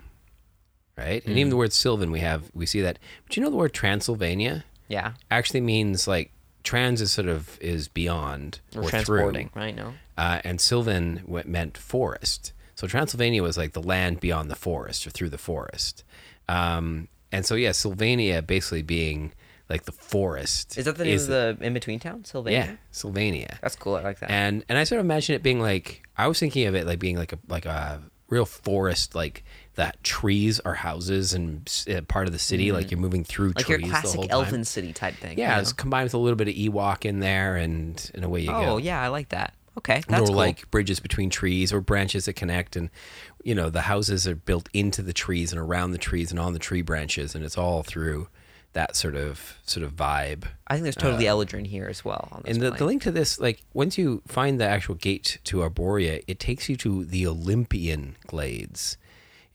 [0.96, 1.22] right?
[1.24, 1.38] And Hmm.
[1.38, 2.98] even the word Sylvan, we have we see that.
[3.26, 6.32] But you know the word Transylvania yeah, actually means like
[6.62, 9.74] trans is sort of is beyond or, or, transporting, through, right?
[9.76, 9.94] No.
[10.18, 12.52] uh, and Sylvan meant forest.
[12.74, 16.04] So Transylvania was like the land beyond the forest or through the forest.
[16.48, 19.32] Um, and so yeah, Sylvania basically being
[19.68, 20.78] like the forest.
[20.78, 22.58] Is that the name of the in between town, Sylvania?
[22.70, 23.58] Yeah, Sylvania.
[23.62, 23.96] That's cool.
[23.96, 24.30] I like that.
[24.30, 26.98] And and I sort of imagine it being like I was thinking of it like
[27.00, 29.42] being like a like a real forest, like
[29.76, 33.58] that trees are houses and uh, part of the city, like you're moving through Mm-hmm.
[33.58, 35.38] like trees your the classic elven city type thing.
[35.38, 38.40] Yeah, you it's combined with a little bit of Ewok in there, and and away
[38.40, 38.56] you go.
[38.56, 39.54] Oh yeah, I like that.
[39.78, 40.36] Okay, or that's cool.
[40.36, 42.88] like bridges between trees or branches that connect and
[43.44, 46.54] you know the houses are built into the trees and around the trees and on
[46.54, 48.28] the tree branches and it's all through
[48.72, 52.28] that sort of sort of vibe I think there's totally Eladrin here as well.
[52.32, 54.94] On this uh, and the, the link to this like once you find the actual
[54.94, 58.96] gate to arborea it takes you to the olympian glades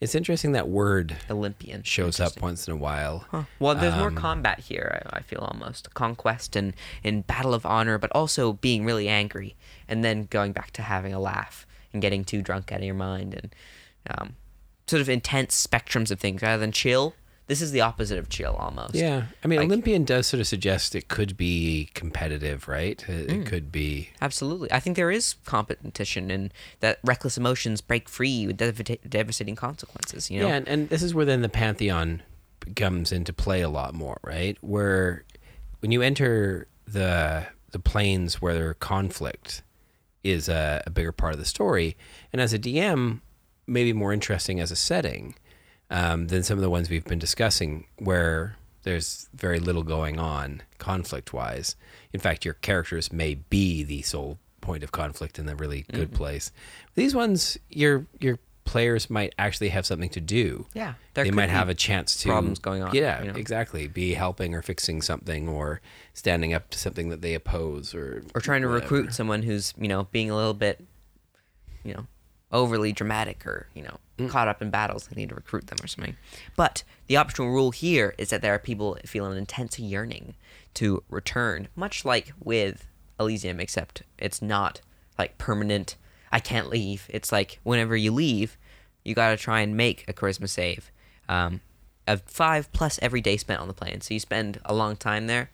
[0.01, 3.43] it's interesting that word Olympian shows up once in a while Huh.
[3.59, 5.01] Well, there's more Um, combat here.
[5.13, 6.73] I, I feel almost conquest and
[7.03, 9.55] in battle of honor, but also being really angry
[9.87, 12.95] and then going back to having a laugh and getting too drunk out of your
[12.95, 13.55] mind and
[14.09, 14.35] um,
[14.87, 17.13] sort of intense spectrums of things rather than chill.
[17.47, 18.95] This is the opposite of chill almost.
[18.95, 23.27] yeah i mean Like- olympian does sort of suggest it could be competitive right it,
[23.27, 23.41] Mm.
[23.41, 24.71] it could be Absolutely.
[24.71, 30.29] I think there is competition and that reckless emotions break free with devata- devastating consequences,
[30.31, 30.47] you know?
[30.47, 32.21] Yeah, and, and this is where then the pantheon
[32.75, 34.57] comes into play a lot more, right?
[34.61, 35.25] Where
[35.79, 39.63] when you enter the the planes where conflict
[40.23, 41.97] is a, a bigger part of the story,
[42.31, 43.21] and as a DM,
[43.65, 45.33] maybe more interesting as a setting
[45.91, 50.63] um, than some of the ones we've been discussing, where there's very little going on
[50.79, 51.75] conflict wise.
[52.13, 56.07] In fact, your characters may be the sole point of conflict in a really good
[56.09, 56.15] Mm-hmm.
[56.17, 56.51] place.
[56.95, 60.65] These ones, your your players might actually have something to do.
[60.73, 63.37] Yeah, they might have a chance to problems going on, Yeah, you know?
[63.37, 63.87] exactly.
[63.87, 65.81] Be helping or fixing something or
[66.13, 68.83] standing up to something that they oppose or or trying to whatever.
[68.95, 70.79] recruit someone who's you know being a little bit
[71.83, 72.05] you know
[72.51, 74.29] overly dramatic or you know Mm.
[74.29, 76.15] caught up in battles they need to recruit them or something.
[76.55, 80.35] But the optional rule here is that there are people feel an intense yearning
[80.75, 82.85] to return much like with
[83.19, 84.81] elysium except it's not
[85.17, 85.95] like permanent.
[86.31, 87.07] I can't leave.
[87.09, 88.57] It's like whenever you leave
[89.03, 90.91] you got to try and make a charisma save
[91.27, 91.61] um,
[92.05, 94.01] of five plus every day spent on the plane.
[94.01, 95.49] So you spend a long time there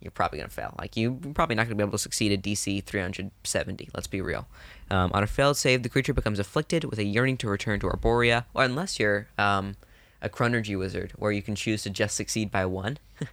[0.00, 0.74] you're probably going to fail.
[0.78, 3.88] Like, you're probably not going to be able to succeed at DC 370.
[3.94, 4.46] Let's be real.
[4.90, 7.86] Um, on a failed save, the creature becomes afflicted with a yearning to return to
[7.86, 9.76] Arborea, or unless you're um,
[10.22, 12.98] a Chronurgy wizard, where you can choose to just succeed by one.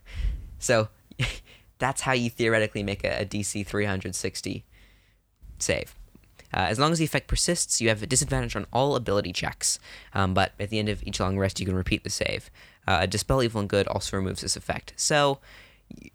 [0.59, 0.89] so,
[1.79, 4.65] that's how you theoretically make a, a DC 360
[5.59, 5.95] save.
[6.53, 9.79] Uh, as long as the effect persists, you have a disadvantage on all ability checks.
[10.13, 12.49] Um, but at the end of each long rest, you can repeat the save.
[12.87, 14.93] Uh, Dispel Evil and Good also removes this effect.
[14.95, 15.39] So,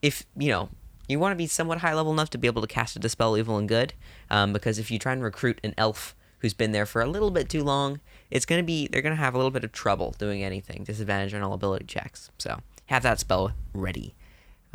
[0.01, 0.69] if you know
[1.09, 3.37] you want to be somewhat high level enough to be able to cast a Dispel
[3.37, 3.95] Evil and Good,
[4.31, 7.31] um, because if you try and recruit an elf who's been there for a little
[7.31, 8.01] bit too long,
[8.31, 10.85] it's gonna be they're gonna have a little bit of trouble doing anything.
[10.85, 12.31] Disadvantage on all ability checks.
[12.39, 14.15] So have that spell ready.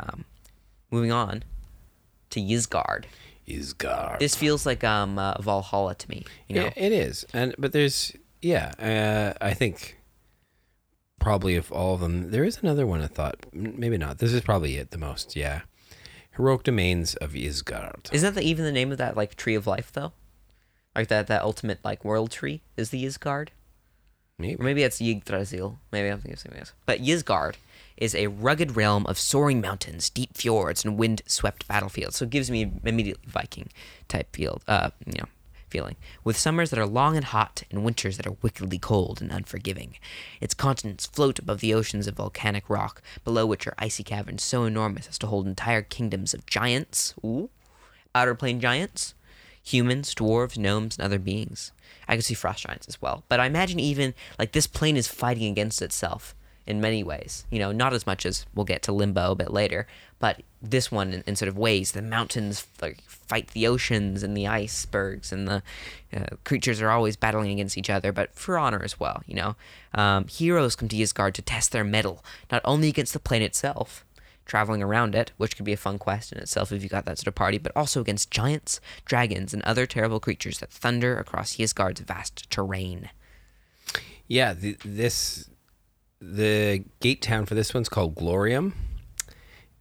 [0.00, 0.24] Um,
[0.90, 1.44] moving on
[2.30, 3.04] to Ysgard.
[3.78, 4.18] God.
[4.20, 6.24] This feels like um uh, Valhalla to me.
[6.48, 9.97] You know, Yeah, it is, and but there's Yeah, uh, I think
[11.18, 13.36] probably of all of them, there is another one I thought.
[13.52, 14.18] Maybe not.
[14.18, 15.36] This is probably it the most.
[15.36, 15.62] Yeah.
[16.36, 18.12] Heroic Domains of Ysgard.
[18.12, 20.12] Isn't that the, even the name of that like tree of life though?
[20.94, 23.48] Like that that ultimate like world tree is the Ysgard?
[23.48, 24.62] Or Maybe.
[24.62, 25.80] maybe it's Yggdrasil.
[25.90, 26.72] Maybe I'm thinking of something else.
[26.86, 27.56] But Ysgard
[27.96, 32.16] is a rugged realm of soaring mountains, deep fjords, and wind-swept battlefields.
[32.18, 33.68] So it gives me immediately Viking
[34.06, 35.26] type field, uh, you know,
[35.70, 35.96] feeling.
[36.24, 39.96] With summers that are long and hot, and winters that are wickedly cold and unforgiving.
[40.40, 44.64] Its continents float above the oceans of volcanic rock, below which are icy caverns so
[44.64, 47.50] enormous as to hold entire kingdoms of giants, ooh,
[48.14, 49.14] outer plane giants,
[49.62, 51.72] humans, dwarves, gnomes, and other beings.
[52.08, 53.24] I can see frost giants as well.
[53.28, 56.34] But I imagine even like this plane is fighting against itself
[56.66, 57.46] in many ways.
[57.50, 59.86] You know, not as much as we'll get to Limbo a bit later,
[60.18, 61.92] but this one in, in sort of ways.
[61.92, 65.62] The mountains like fight the oceans and the icebergs, and the
[66.14, 69.22] uh, creatures are always battling against each other, but for honor as well.
[69.26, 69.56] You know,
[69.94, 74.04] um, heroes come to Ysgard to test their mettle, not only against the plane itself,
[74.46, 77.18] traveling around it, which could be a fun quest in itself if you got that
[77.18, 81.56] sort of party, but also against giants, dragons, and other terrible creatures that thunder across
[81.56, 83.10] Ysgard's vast terrain.
[84.26, 85.48] Yeah, the, this
[86.20, 88.72] the gate town for this one's called Glorium,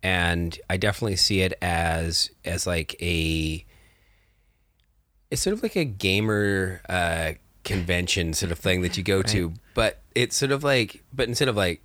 [0.08, 3.66] and I definitely see it as as like a
[5.30, 7.34] it's sort of like a gamer uh,
[7.66, 11.50] convention sort of thing that you go to, but it's sort of like but instead
[11.50, 11.82] of like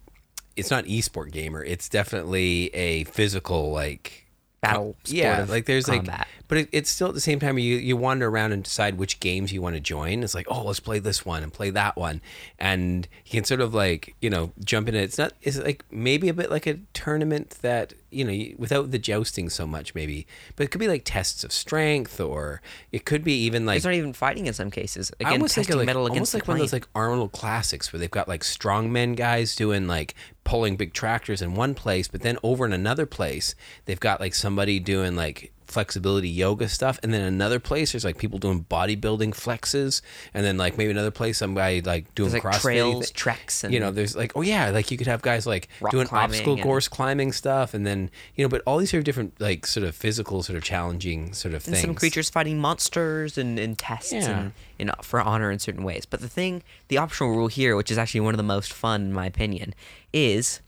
[0.54, 4.20] it's not esport gamer, it's definitely a physical like
[4.60, 6.18] Battle yeah of like there's combat.
[6.20, 8.96] like but it, it's still at the same time you you wander around and decide
[8.96, 10.22] which games you want to join.
[10.22, 12.20] It's like oh let's play this one and play that one.
[12.60, 15.02] And you can sort of like you know jump in it.
[15.02, 18.98] It's not it's like maybe a bit like a tournament that you know without the
[18.98, 22.60] jousting so much maybe but it could be like tests of strength or
[22.90, 25.10] it could be even like It's not even fighting in some cases.
[25.20, 27.92] I Again, almost think testing like metal almost like one of those like Arnold classics
[27.92, 32.20] where they've got like strongmen guys doing like pulling big tractors in one place, but
[32.22, 33.54] then over in another place
[33.86, 38.18] they've got like somebody doing like flexibility yoga stuff, and then another place there's like
[38.18, 40.02] people doing bodybuilding flexes,
[40.34, 43.64] and then like maybe another place some guy like doing There's, like, CrossFit trails, treks,
[43.68, 46.62] you know, there's like oh yeah, like you could have guys like doing obstacle and-
[46.62, 49.84] course climbing stuff, and then you know, but all these sort of different like sort
[49.86, 51.80] of physical sort of challenging sort of and things.
[51.80, 54.28] some creatures fighting monsters and, and tests Yeah.
[54.38, 56.04] and, and for honor in certain ways.
[56.06, 59.02] But the thing, the optional rule here, which is actually one of the most fun
[59.02, 59.74] in my opinion,
[60.12, 60.60] is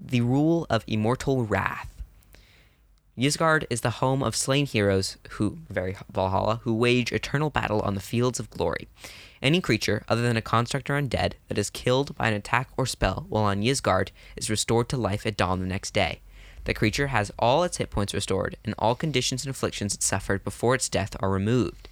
[0.00, 1.88] the rule of immortal wrath.
[3.16, 7.94] Ysgard is the home of slain heroes who, very Valhalla, who wage eternal battle on
[7.94, 8.88] the fields of glory.
[9.40, 12.86] Any creature, other than a construct or undead, that is killed by an attack or
[12.86, 16.22] spell while on Ysgard is restored to life at dawn the next day.
[16.64, 20.42] The creature has all its hit points restored, and all conditions and afflictions it suffered
[20.42, 21.88] before its death are removed.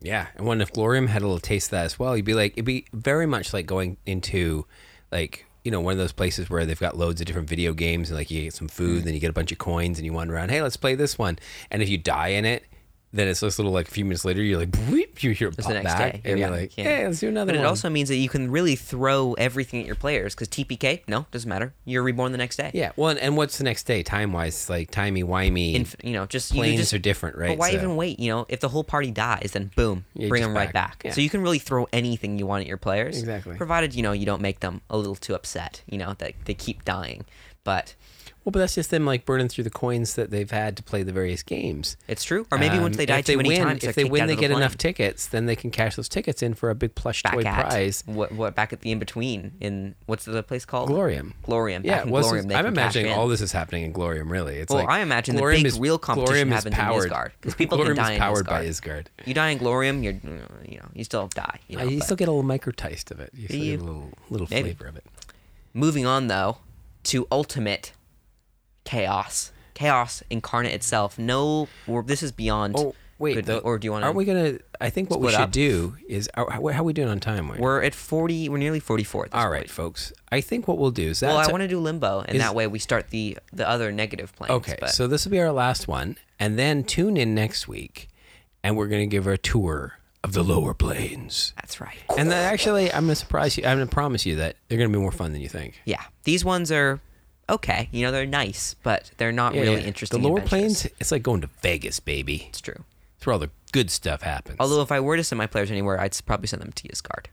[0.00, 2.34] Yeah, and when if Glorium had a little taste of that as well, you'd be
[2.34, 4.66] like, it'd be very much like going into
[5.10, 8.08] like you know one of those places where they've got loads of different video games
[8.08, 9.04] and like you get some food, mm.
[9.04, 10.50] then you get a bunch of coins, and you wander around.
[10.50, 11.38] Hey, let's play this one.
[11.70, 12.64] And if you die in it,
[13.12, 15.56] then it's this little like a few minutes later, you're like, "Bleep," you hear it
[15.56, 16.20] pop back, day.
[16.24, 16.84] and Yeah, you're like, yeah.
[16.84, 17.64] hey, let's do another But one.
[17.64, 21.26] it also means that you can really throw everything at your players because TPK, no,
[21.30, 21.72] doesn't matter.
[21.86, 22.70] You're reborn the next day.
[22.74, 22.92] yeah.
[22.96, 24.68] Well, and, and what's the next day time wise?
[24.68, 25.74] Like timey wimey.
[25.74, 27.48] Inf- you know, just you planes just, are different, right?
[27.48, 28.18] But why So- even wait?
[28.20, 30.98] You know, if the whole party dies, then boom, bring them right back.
[30.98, 31.02] back.
[31.06, 31.12] Yeah.
[31.12, 33.56] So you can really throw anything you want at your players, Exactly.
[33.56, 35.82] Provided you know you don't make them a little too upset.
[35.88, 37.24] You know that they keep dying,
[37.64, 37.94] but
[38.48, 41.02] Well, but that's just them like burning through the coins that they've had to play
[41.02, 41.98] the various games.
[42.08, 42.46] it's true.
[42.50, 44.36] Or maybe once Um, they die if too many win, times, if they win, they
[44.36, 44.62] the get plane.
[44.62, 47.42] enough tickets, then they can cash those tickets in for a big plush back toy
[47.42, 48.02] at prize.
[48.06, 50.88] what what back at the in between in what's the place called?
[50.88, 51.34] Glorium.
[51.42, 51.84] Glorium.
[51.84, 53.18] Yeah, Back in well, this Glorium, is- they I'm can imagining in.
[53.18, 54.30] all this is happening in Glorium.
[54.30, 57.10] Really, it's Well, like I imagine the big is- real competition Glorium is happens in.
[57.10, 59.04] Ysgard, 'cause people can Glorium die is in powered by Ysgard.
[59.18, 59.26] Ysgard.
[59.26, 60.14] You die in Glorium, you're
[60.66, 61.58] you know you still die.
[61.68, 63.28] You, Uh, know, you still get a little micro taste of it.
[63.36, 65.04] You still get a little little flavor of it.
[65.74, 66.56] Moving on though
[67.04, 67.92] to ultimate
[68.88, 71.18] chaos, chaos incarnate itself.
[71.18, 71.68] No,
[72.06, 72.74] this is beyond.
[72.78, 74.04] Oh wait, good- though, or do you want?
[74.04, 74.58] Aren't we gonna?
[74.80, 75.50] I think what we should up?
[75.52, 77.48] do is how, how are we doing on time?
[77.48, 77.60] Wayne?
[77.60, 78.48] We're at forty.
[78.48, 79.28] We're nearly forty-four.
[79.32, 79.70] All right, point.
[79.70, 80.12] folks.
[80.30, 81.28] I think what we'll do is that.
[81.28, 83.92] Well, I want to do limbo, and is- that way we start the the other
[83.92, 84.52] negative planes.
[84.52, 88.08] Okay, but so this will be our last one, and then tune in next week,
[88.62, 91.52] and we're gonna give a tour of the lower planes.
[91.56, 91.96] that's right.
[92.16, 93.64] And then actually, I'm gonna surprise you.
[93.64, 95.80] I'm gonna promise you that they're gonna be more fun than you think.
[95.84, 97.00] Yeah, these ones are
[97.48, 97.88] okay.
[97.92, 99.86] You know, they're nice, but they're not Yeah, really yeah.
[99.88, 100.20] interesting.
[100.22, 100.82] The lower adventures.
[100.82, 102.46] planes, it's like going to Vegas, baby.
[102.48, 102.84] It's true.
[103.16, 104.56] It's where all the good stuff happens.
[104.60, 107.26] Although if I were to send my players anywhere, I'd probably send them to Ysgard.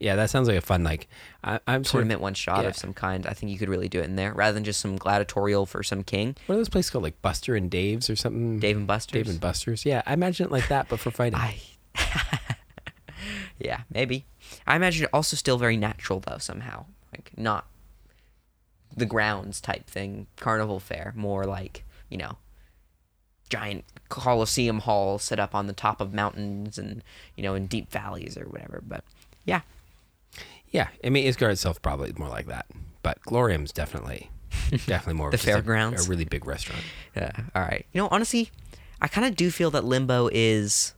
[0.00, 1.08] yeah, that sounds like a fun like.
[1.44, 2.68] I, I'm sort of, Tournament one shot yeah.
[2.70, 3.26] of some kind.
[3.26, 5.82] I think you could really do it in there rather than just some gladiatorial for
[5.82, 6.34] some king.
[6.46, 7.04] What are those places called?
[7.04, 8.58] Like Buster and Dave's or something?
[8.58, 9.12] Dave and Buster's.
[9.12, 9.84] Dave and Buster's.
[9.86, 11.38] Yeah, I imagine it like that, but for fighting.
[11.38, 11.58] I.
[13.58, 14.24] yeah, maybe.
[14.66, 17.66] I imagine it also still very natural though somehow, like not
[18.96, 22.38] the grounds type thing, carnival fair, more like you know,
[23.50, 27.02] giant coliseum hall set up on the top of mountains and
[27.36, 28.82] you know in deep valleys or whatever.
[28.86, 29.04] But
[29.44, 29.60] yeah,
[30.70, 32.66] Yeah, I mean, Ysgard itself probably more like that,
[33.02, 34.30] but Glorium's definitely,
[34.70, 36.06] definitely more of The just a- fairgrounds?
[36.06, 36.82] a, really big restaurant.
[37.16, 37.32] yeah.
[37.54, 37.86] All right.
[37.92, 38.50] You know, honestly,
[39.00, 40.94] I kind of do feel that Limbo is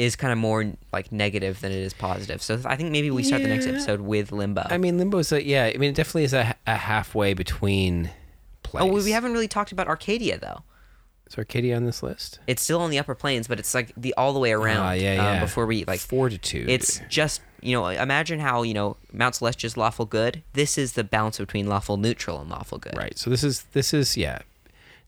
[0.00, 2.42] is kind of more like negative than it is positive.
[2.42, 4.66] So I think maybe we start the next episode with Limbo.
[4.70, 5.66] I mean, Limbo's a, yeah.
[5.66, 8.10] I mean, it definitely is a, a halfway between
[8.62, 8.82] place.
[8.82, 10.62] oh, we we haven't really talked about Arcadia though.
[11.26, 12.40] Is Arcadia on this list?
[12.46, 14.78] It's still on the upper planes, but it's like the all the way around.
[14.78, 15.40] Ah, yeah, uh, yeah.
[15.40, 16.70] before we like Fortitude.
[16.70, 20.42] It's just you know, imagine how you know Mount Celestia is lawful good.
[20.54, 22.96] This is the balance between lawful neutral and lawful good.
[22.96, 23.18] right.
[23.18, 24.40] So this is this is yeah,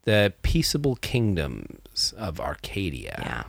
[0.04, 3.16] the peaceable kingdoms of Arcadia.
[3.18, 3.42] Yeah.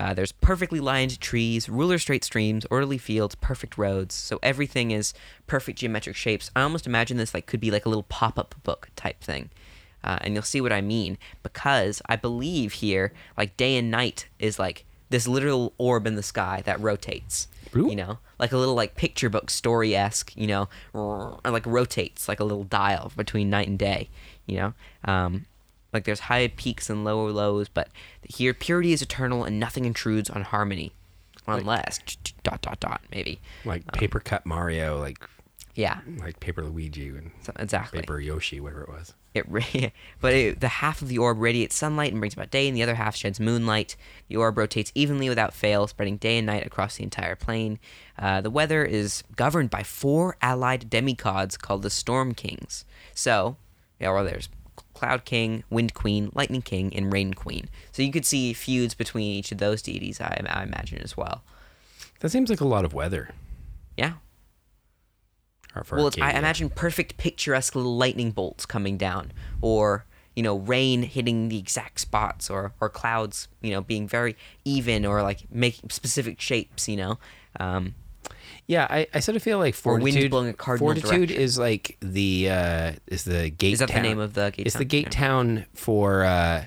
[0.00, 4.14] Uh, there's perfectly lined trees, ruler straight streams, orderly fields, perfect roads.
[4.14, 5.12] So everything is
[5.46, 6.50] perfect geometric shapes.
[6.56, 9.50] I almost imagine this like could be like a little pop-up book type thing.
[10.02, 14.26] Uh, and you'll see what I mean because I believe here, like day and night
[14.38, 17.48] is like this literal orb in the sky that rotates.
[17.76, 17.90] Ooh.
[17.90, 20.34] You know, like a little like picture book story esque.
[20.34, 20.68] You know,
[21.44, 24.08] like rotates like a little dial between night and day.
[24.46, 24.74] You know,
[25.04, 25.44] um,
[25.92, 27.88] like there's high peaks and lower lows, but
[28.22, 30.92] here purity is eternal and nothing intrudes on harmony,
[31.46, 31.98] unless
[32.42, 33.40] dot dot dot maybe.
[33.64, 35.18] Like paper cut Mario, like
[35.74, 38.00] Yeah, like paper Luigi and so- exactly.
[38.00, 39.14] paper Yoshi, whatever it was.
[39.32, 39.62] It, ra-
[40.20, 42.82] but it, the half of the orb radiates sunlight and brings about day, and the
[42.82, 43.94] other half sheds moonlight.
[44.28, 47.78] The orb rotates evenly without fail, spreading day and night across the entire plane.
[48.18, 52.84] Uh, the weather is governed by four allied demigods called the Storm Kings.
[53.14, 53.56] So,
[54.00, 54.48] yeah, well, there's
[55.00, 57.70] Cloud King, Wind Queen, Lightning King, and Rain Queen.
[57.90, 61.42] So you could see feuds between each of those deities, I, I imagine, as well.
[62.20, 63.30] That seems like a lot of weather.
[63.96, 64.14] Yeah.
[65.90, 69.32] Well, it's, I imagine perfect picturesque little lightning bolts coming down,
[69.62, 70.04] or
[70.36, 74.36] you know, rain hitting the exact spots, or or clouds, you know, being very
[74.66, 76.88] even, or like making specific shapes.
[76.88, 77.18] You know,
[77.58, 77.94] um,
[78.70, 80.30] Yeah, I, I sort of feel like Or wind fortitude.
[80.30, 81.42] blowing a cardinal fortitude direction.
[81.42, 83.72] is like the uh, is the gate.
[83.72, 84.02] Is that the town.
[84.04, 84.88] name of the gate It's the town?
[84.88, 85.10] gate Yeah.
[85.26, 86.66] town for uh,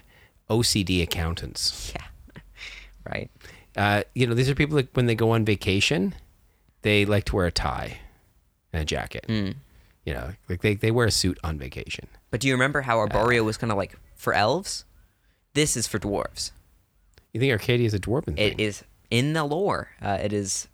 [0.50, 1.94] OCD accountants.
[1.96, 2.42] yeah,
[3.10, 3.32] right.
[3.78, 6.14] Uh, you know, these are people that when they go on vacation,
[6.82, 8.00] they like to wear a tie
[8.74, 9.26] and a jacket.
[9.30, 9.56] Mm.
[10.06, 12.08] You know, like they, they wear a suit on vacation.
[12.32, 14.84] But do you remember how Arborea was kind of like for elves?
[15.54, 16.52] This is for dwarves.
[17.32, 18.38] You think Arcadia is a dwarven thing?
[18.38, 19.88] It is in the lore.
[20.02, 20.68] Uh, it is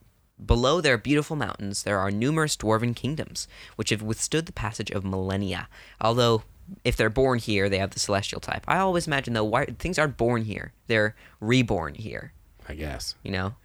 [0.44, 1.84] below their beautiful mountains.
[1.84, 5.68] There are numerous dwarven kingdoms which have withstood the passage of millennia.
[6.02, 6.44] Although,
[6.86, 8.64] if they're born here, they have the celestial type.
[8.68, 12.34] I always imagine though, why things aren't born here; they're reborn here.
[12.68, 13.16] I guess.
[13.24, 13.56] You know,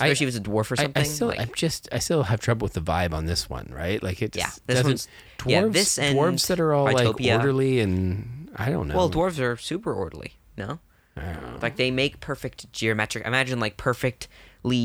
[0.00, 1.02] I- especially if it's a dwarf or I, something.
[1.02, 3.70] I still, like- I'm just, I still have trouble with the vibe on this one,
[3.70, 4.02] right?
[4.02, 4.90] Like it Yeah, just this doesn't.
[4.90, 5.08] one's-
[5.38, 8.96] Dwarves, yeah, this and dwarves that are all like orderly and I don't know.
[8.96, 10.34] well, dwarves are super orderly.
[10.56, 10.78] No,
[11.16, 11.58] I don't know.
[11.60, 13.26] like they make perfect geometric.
[13.26, 14.28] Imagine like perfectly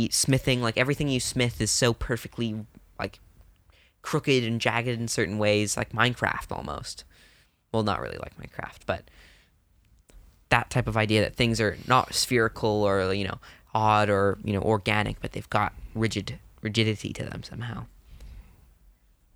[0.09, 0.61] smithing.
[0.61, 2.65] Like everything you smith is so perfectly
[2.99, 3.19] like
[4.01, 7.03] crooked and jagged in certain ways, like Minecraft almost.
[7.71, 9.03] Well, not really like Minecraft, but
[10.49, 13.39] that type of idea that things are not spherical or you know
[13.73, 17.85] odd or you know organic, but they've got rigid rigidity to them somehow.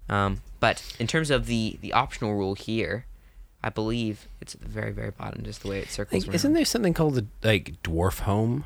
[0.10, 3.06] Um, but in terms of the the optional rule here,
[3.64, 6.54] I believe it's at the very very bottom, just the way it circles Like, isn't
[6.54, 8.66] there something called the like dwarf home?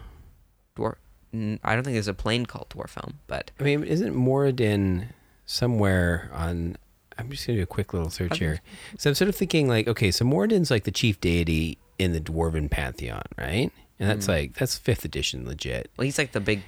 [0.78, 0.95] Dwarf.
[1.34, 2.97] I don't think there's a plane called Dwarf
[3.28, 5.07] but I mean, isn't Moradin
[5.45, 6.78] somewhere on?
[7.17, 8.61] I'm just gonna do a quick little search here.
[8.97, 12.21] So I'm sort of thinking like, okay, so Moradin's like the chief deity in the
[12.21, 13.71] dwarven pantheon, right?
[13.99, 15.89] And that's like that's fifth edition legit.
[15.97, 16.63] well, he's like the big.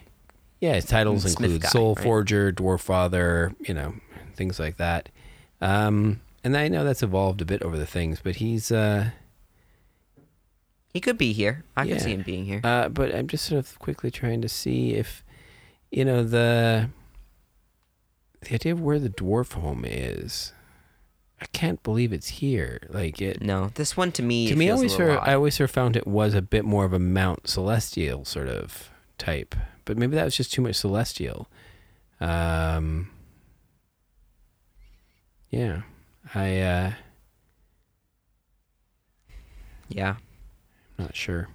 [0.60, 2.04] Yeah, his titles include guy, Soul right?
[2.04, 3.94] Forger, Dwarf Father, you know,
[4.36, 5.08] things like that.
[5.62, 9.12] Um, and I know that's evolved a bit over the things, but he's uh,
[10.94, 11.64] He could be here.
[11.78, 11.96] I Yeah.
[11.96, 12.62] can see him being here.
[12.64, 15.24] Uh, but I'm just sort of quickly trying to see if,
[15.92, 16.90] you know, the
[18.42, 20.54] the idea of where the dwarf home is.
[21.42, 22.80] I can't believe it's here.
[22.90, 24.48] Like it no, this one to me.
[24.50, 26.66] to me, I always sort of, I always sort of found it was a bit
[26.66, 29.56] more of a Mount Celestial sort of type.
[29.86, 31.48] But maybe that was just too much Celestial.
[32.20, 33.10] Um,
[35.50, 35.84] yeah,
[36.36, 36.94] I uh,
[39.88, 40.16] yeah.
[41.00, 41.48] Not sure.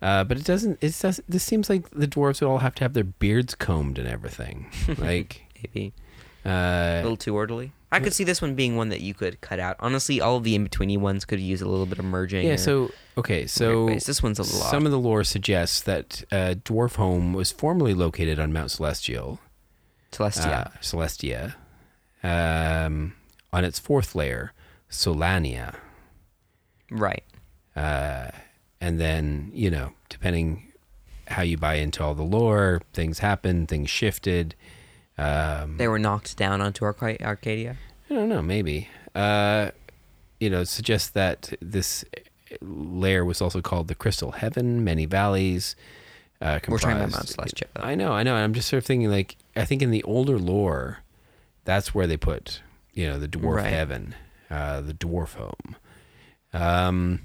[0.00, 0.78] Uh, but it doesn't.
[0.80, 1.20] It does.
[1.28, 4.70] This seems like the dwarves would all have to have their beards combed and everything.
[4.98, 5.42] Like
[5.74, 5.92] Maybe.
[6.44, 7.72] A Uh, little too orderly.
[7.90, 9.76] I could see this one being one that you could cut out.
[9.80, 12.46] Honestly, all of the in betweeny ones could use a little bit of merging.
[12.46, 12.52] yeah.
[12.52, 13.46] or So okay.
[13.46, 17.50] So this one's a little some of the lore suggests that uh, Dwarf Home was
[17.50, 19.40] formerly located on Mount Celestial,
[20.12, 20.66] Celestia.
[20.66, 21.54] uh, Celestia,
[22.22, 23.14] um,
[23.52, 24.52] on its fourth layer,
[24.90, 25.74] Solania.
[26.90, 27.24] right.
[27.74, 28.30] Uh,
[28.80, 30.72] and then, you know, depending
[31.28, 34.54] how you buy into all the lore, things happened, things shifted.
[35.18, 37.76] Um, They were knocked down onto Arca- Arcadia.
[38.10, 38.88] I don't know, maybe.
[39.14, 39.72] Uh,
[40.40, 42.04] you know, suggests that this
[42.62, 45.76] layer was also called the Crystal Heaven, many valleys.
[46.40, 47.64] Uh, We're talking about comprised- Mount Celestia.
[47.74, 47.82] though.
[47.82, 48.36] I know, I know.
[48.36, 50.98] I'm just sort of thinking, like, I think in the older lore,
[51.64, 52.62] that's where they put,
[52.94, 53.66] you know, the dwarf Right.
[53.72, 54.14] heaven,
[54.50, 55.76] uh, the dwarf home.
[56.54, 57.20] Um,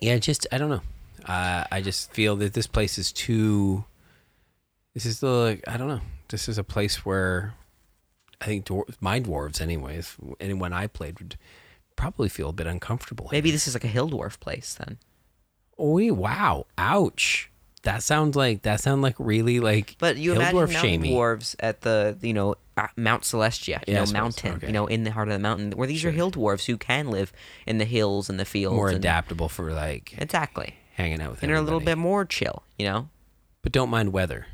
[0.00, 0.82] yeah, just I don't know.
[1.24, 3.84] Uh, I just feel that this place is too.
[4.94, 6.00] This is the like, I don't know.
[6.28, 7.54] This is a place where
[8.40, 11.36] I think dwar- my dwarves, anyways, anyone I played would
[11.96, 13.28] probably feel a bit uncomfortable.
[13.32, 14.98] Maybe this is like a hill dwarf place then.
[15.78, 16.66] Oh, wow!
[16.78, 17.50] Ouch!
[17.86, 19.96] That sounds like that sounds like really like.
[19.98, 21.10] But you imagine dwarf mountain shamey.
[21.12, 24.66] dwarves at the you know uh, Mount Celestia, you Yeah, know mountain, Okay.
[24.66, 27.10] you know in the heart of the mountain, where these are hill dwarves who can
[27.10, 27.32] live
[27.66, 28.74] in the hills and the fields.
[28.76, 32.24] more and- adaptable for like Exactly, hanging out with and are a little bit more
[32.24, 33.08] chill, you know.
[33.62, 34.46] but don't mind weather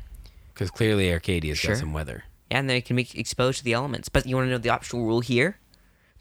[0.53, 1.73] because clearly Arcadia's Sure.
[1.73, 2.23] got some weather.
[2.51, 4.09] Yeah, and they can be exposed to the elements.
[4.09, 5.57] But you want to know the optional rule here?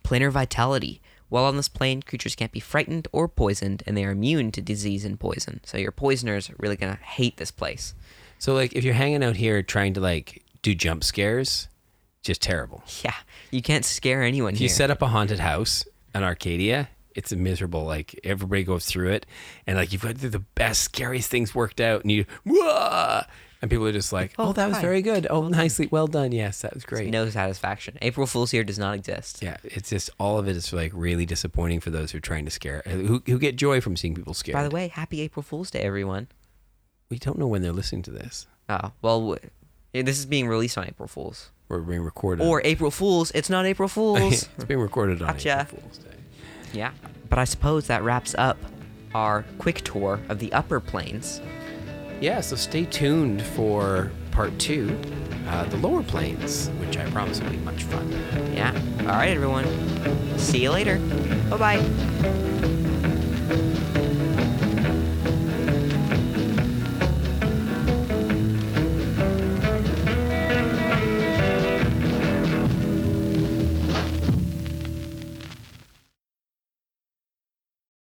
[0.02, 1.02] Planar vitality.
[1.32, 4.60] While on this plane, creatures can't be frightened or poisoned, and they are immune to
[4.60, 5.62] disease and poison.
[5.64, 7.94] So your poisoners are really gonna hate this place.
[8.38, 11.68] So like if you're hanging out here trying to like do jump scares,
[12.22, 12.84] just terrible.
[13.02, 13.14] Yeah,
[13.50, 14.66] you can't scare anyone If here.
[14.66, 17.84] you set up a haunted house in Arcadia, it's a miserable.
[17.84, 19.24] Like everybody goes through it,
[19.66, 23.22] and like you've got to do the best, scariest things worked out, and you, Wah!
[23.62, 24.82] And people are just like, "Oh, Oh, that was hi.
[24.82, 25.28] very good.
[25.30, 26.32] Oh, nicely, well done.
[26.32, 27.96] Yes, that was great." no satisfaction.
[28.02, 29.40] April Fool's here does not exist.
[29.40, 32.44] Yeah, it's just all of it is like really disappointing for those who are trying
[32.44, 34.54] to scare, uh, who who get joy from seeing people scared.
[34.54, 36.26] By the way, happy April Fool's Day, everyone.
[37.08, 38.48] we don't know when they're listening to this.
[38.68, 39.36] Oh well,
[39.92, 42.44] this is being released on April Fool's We're being recorded.
[42.44, 43.30] or April Fool's.
[43.30, 44.48] It's not April Fool's.
[44.56, 45.60] it's being recorded on Gotcha.
[45.68, 46.16] April Fool's Day.
[46.72, 46.90] yeah,
[47.30, 48.56] but I suppose that wraps up
[49.14, 51.40] our quick tour of the upper planes.
[52.22, 54.96] Yeah, so stay tuned for part two,
[55.48, 58.12] uh, the lower planes, which I promise will be much fun.
[58.54, 58.72] Yeah.
[59.00, 59.66] All right, everyone.
[60.38, 61.00] See you later.
[61.50, 62.78] Bye bye.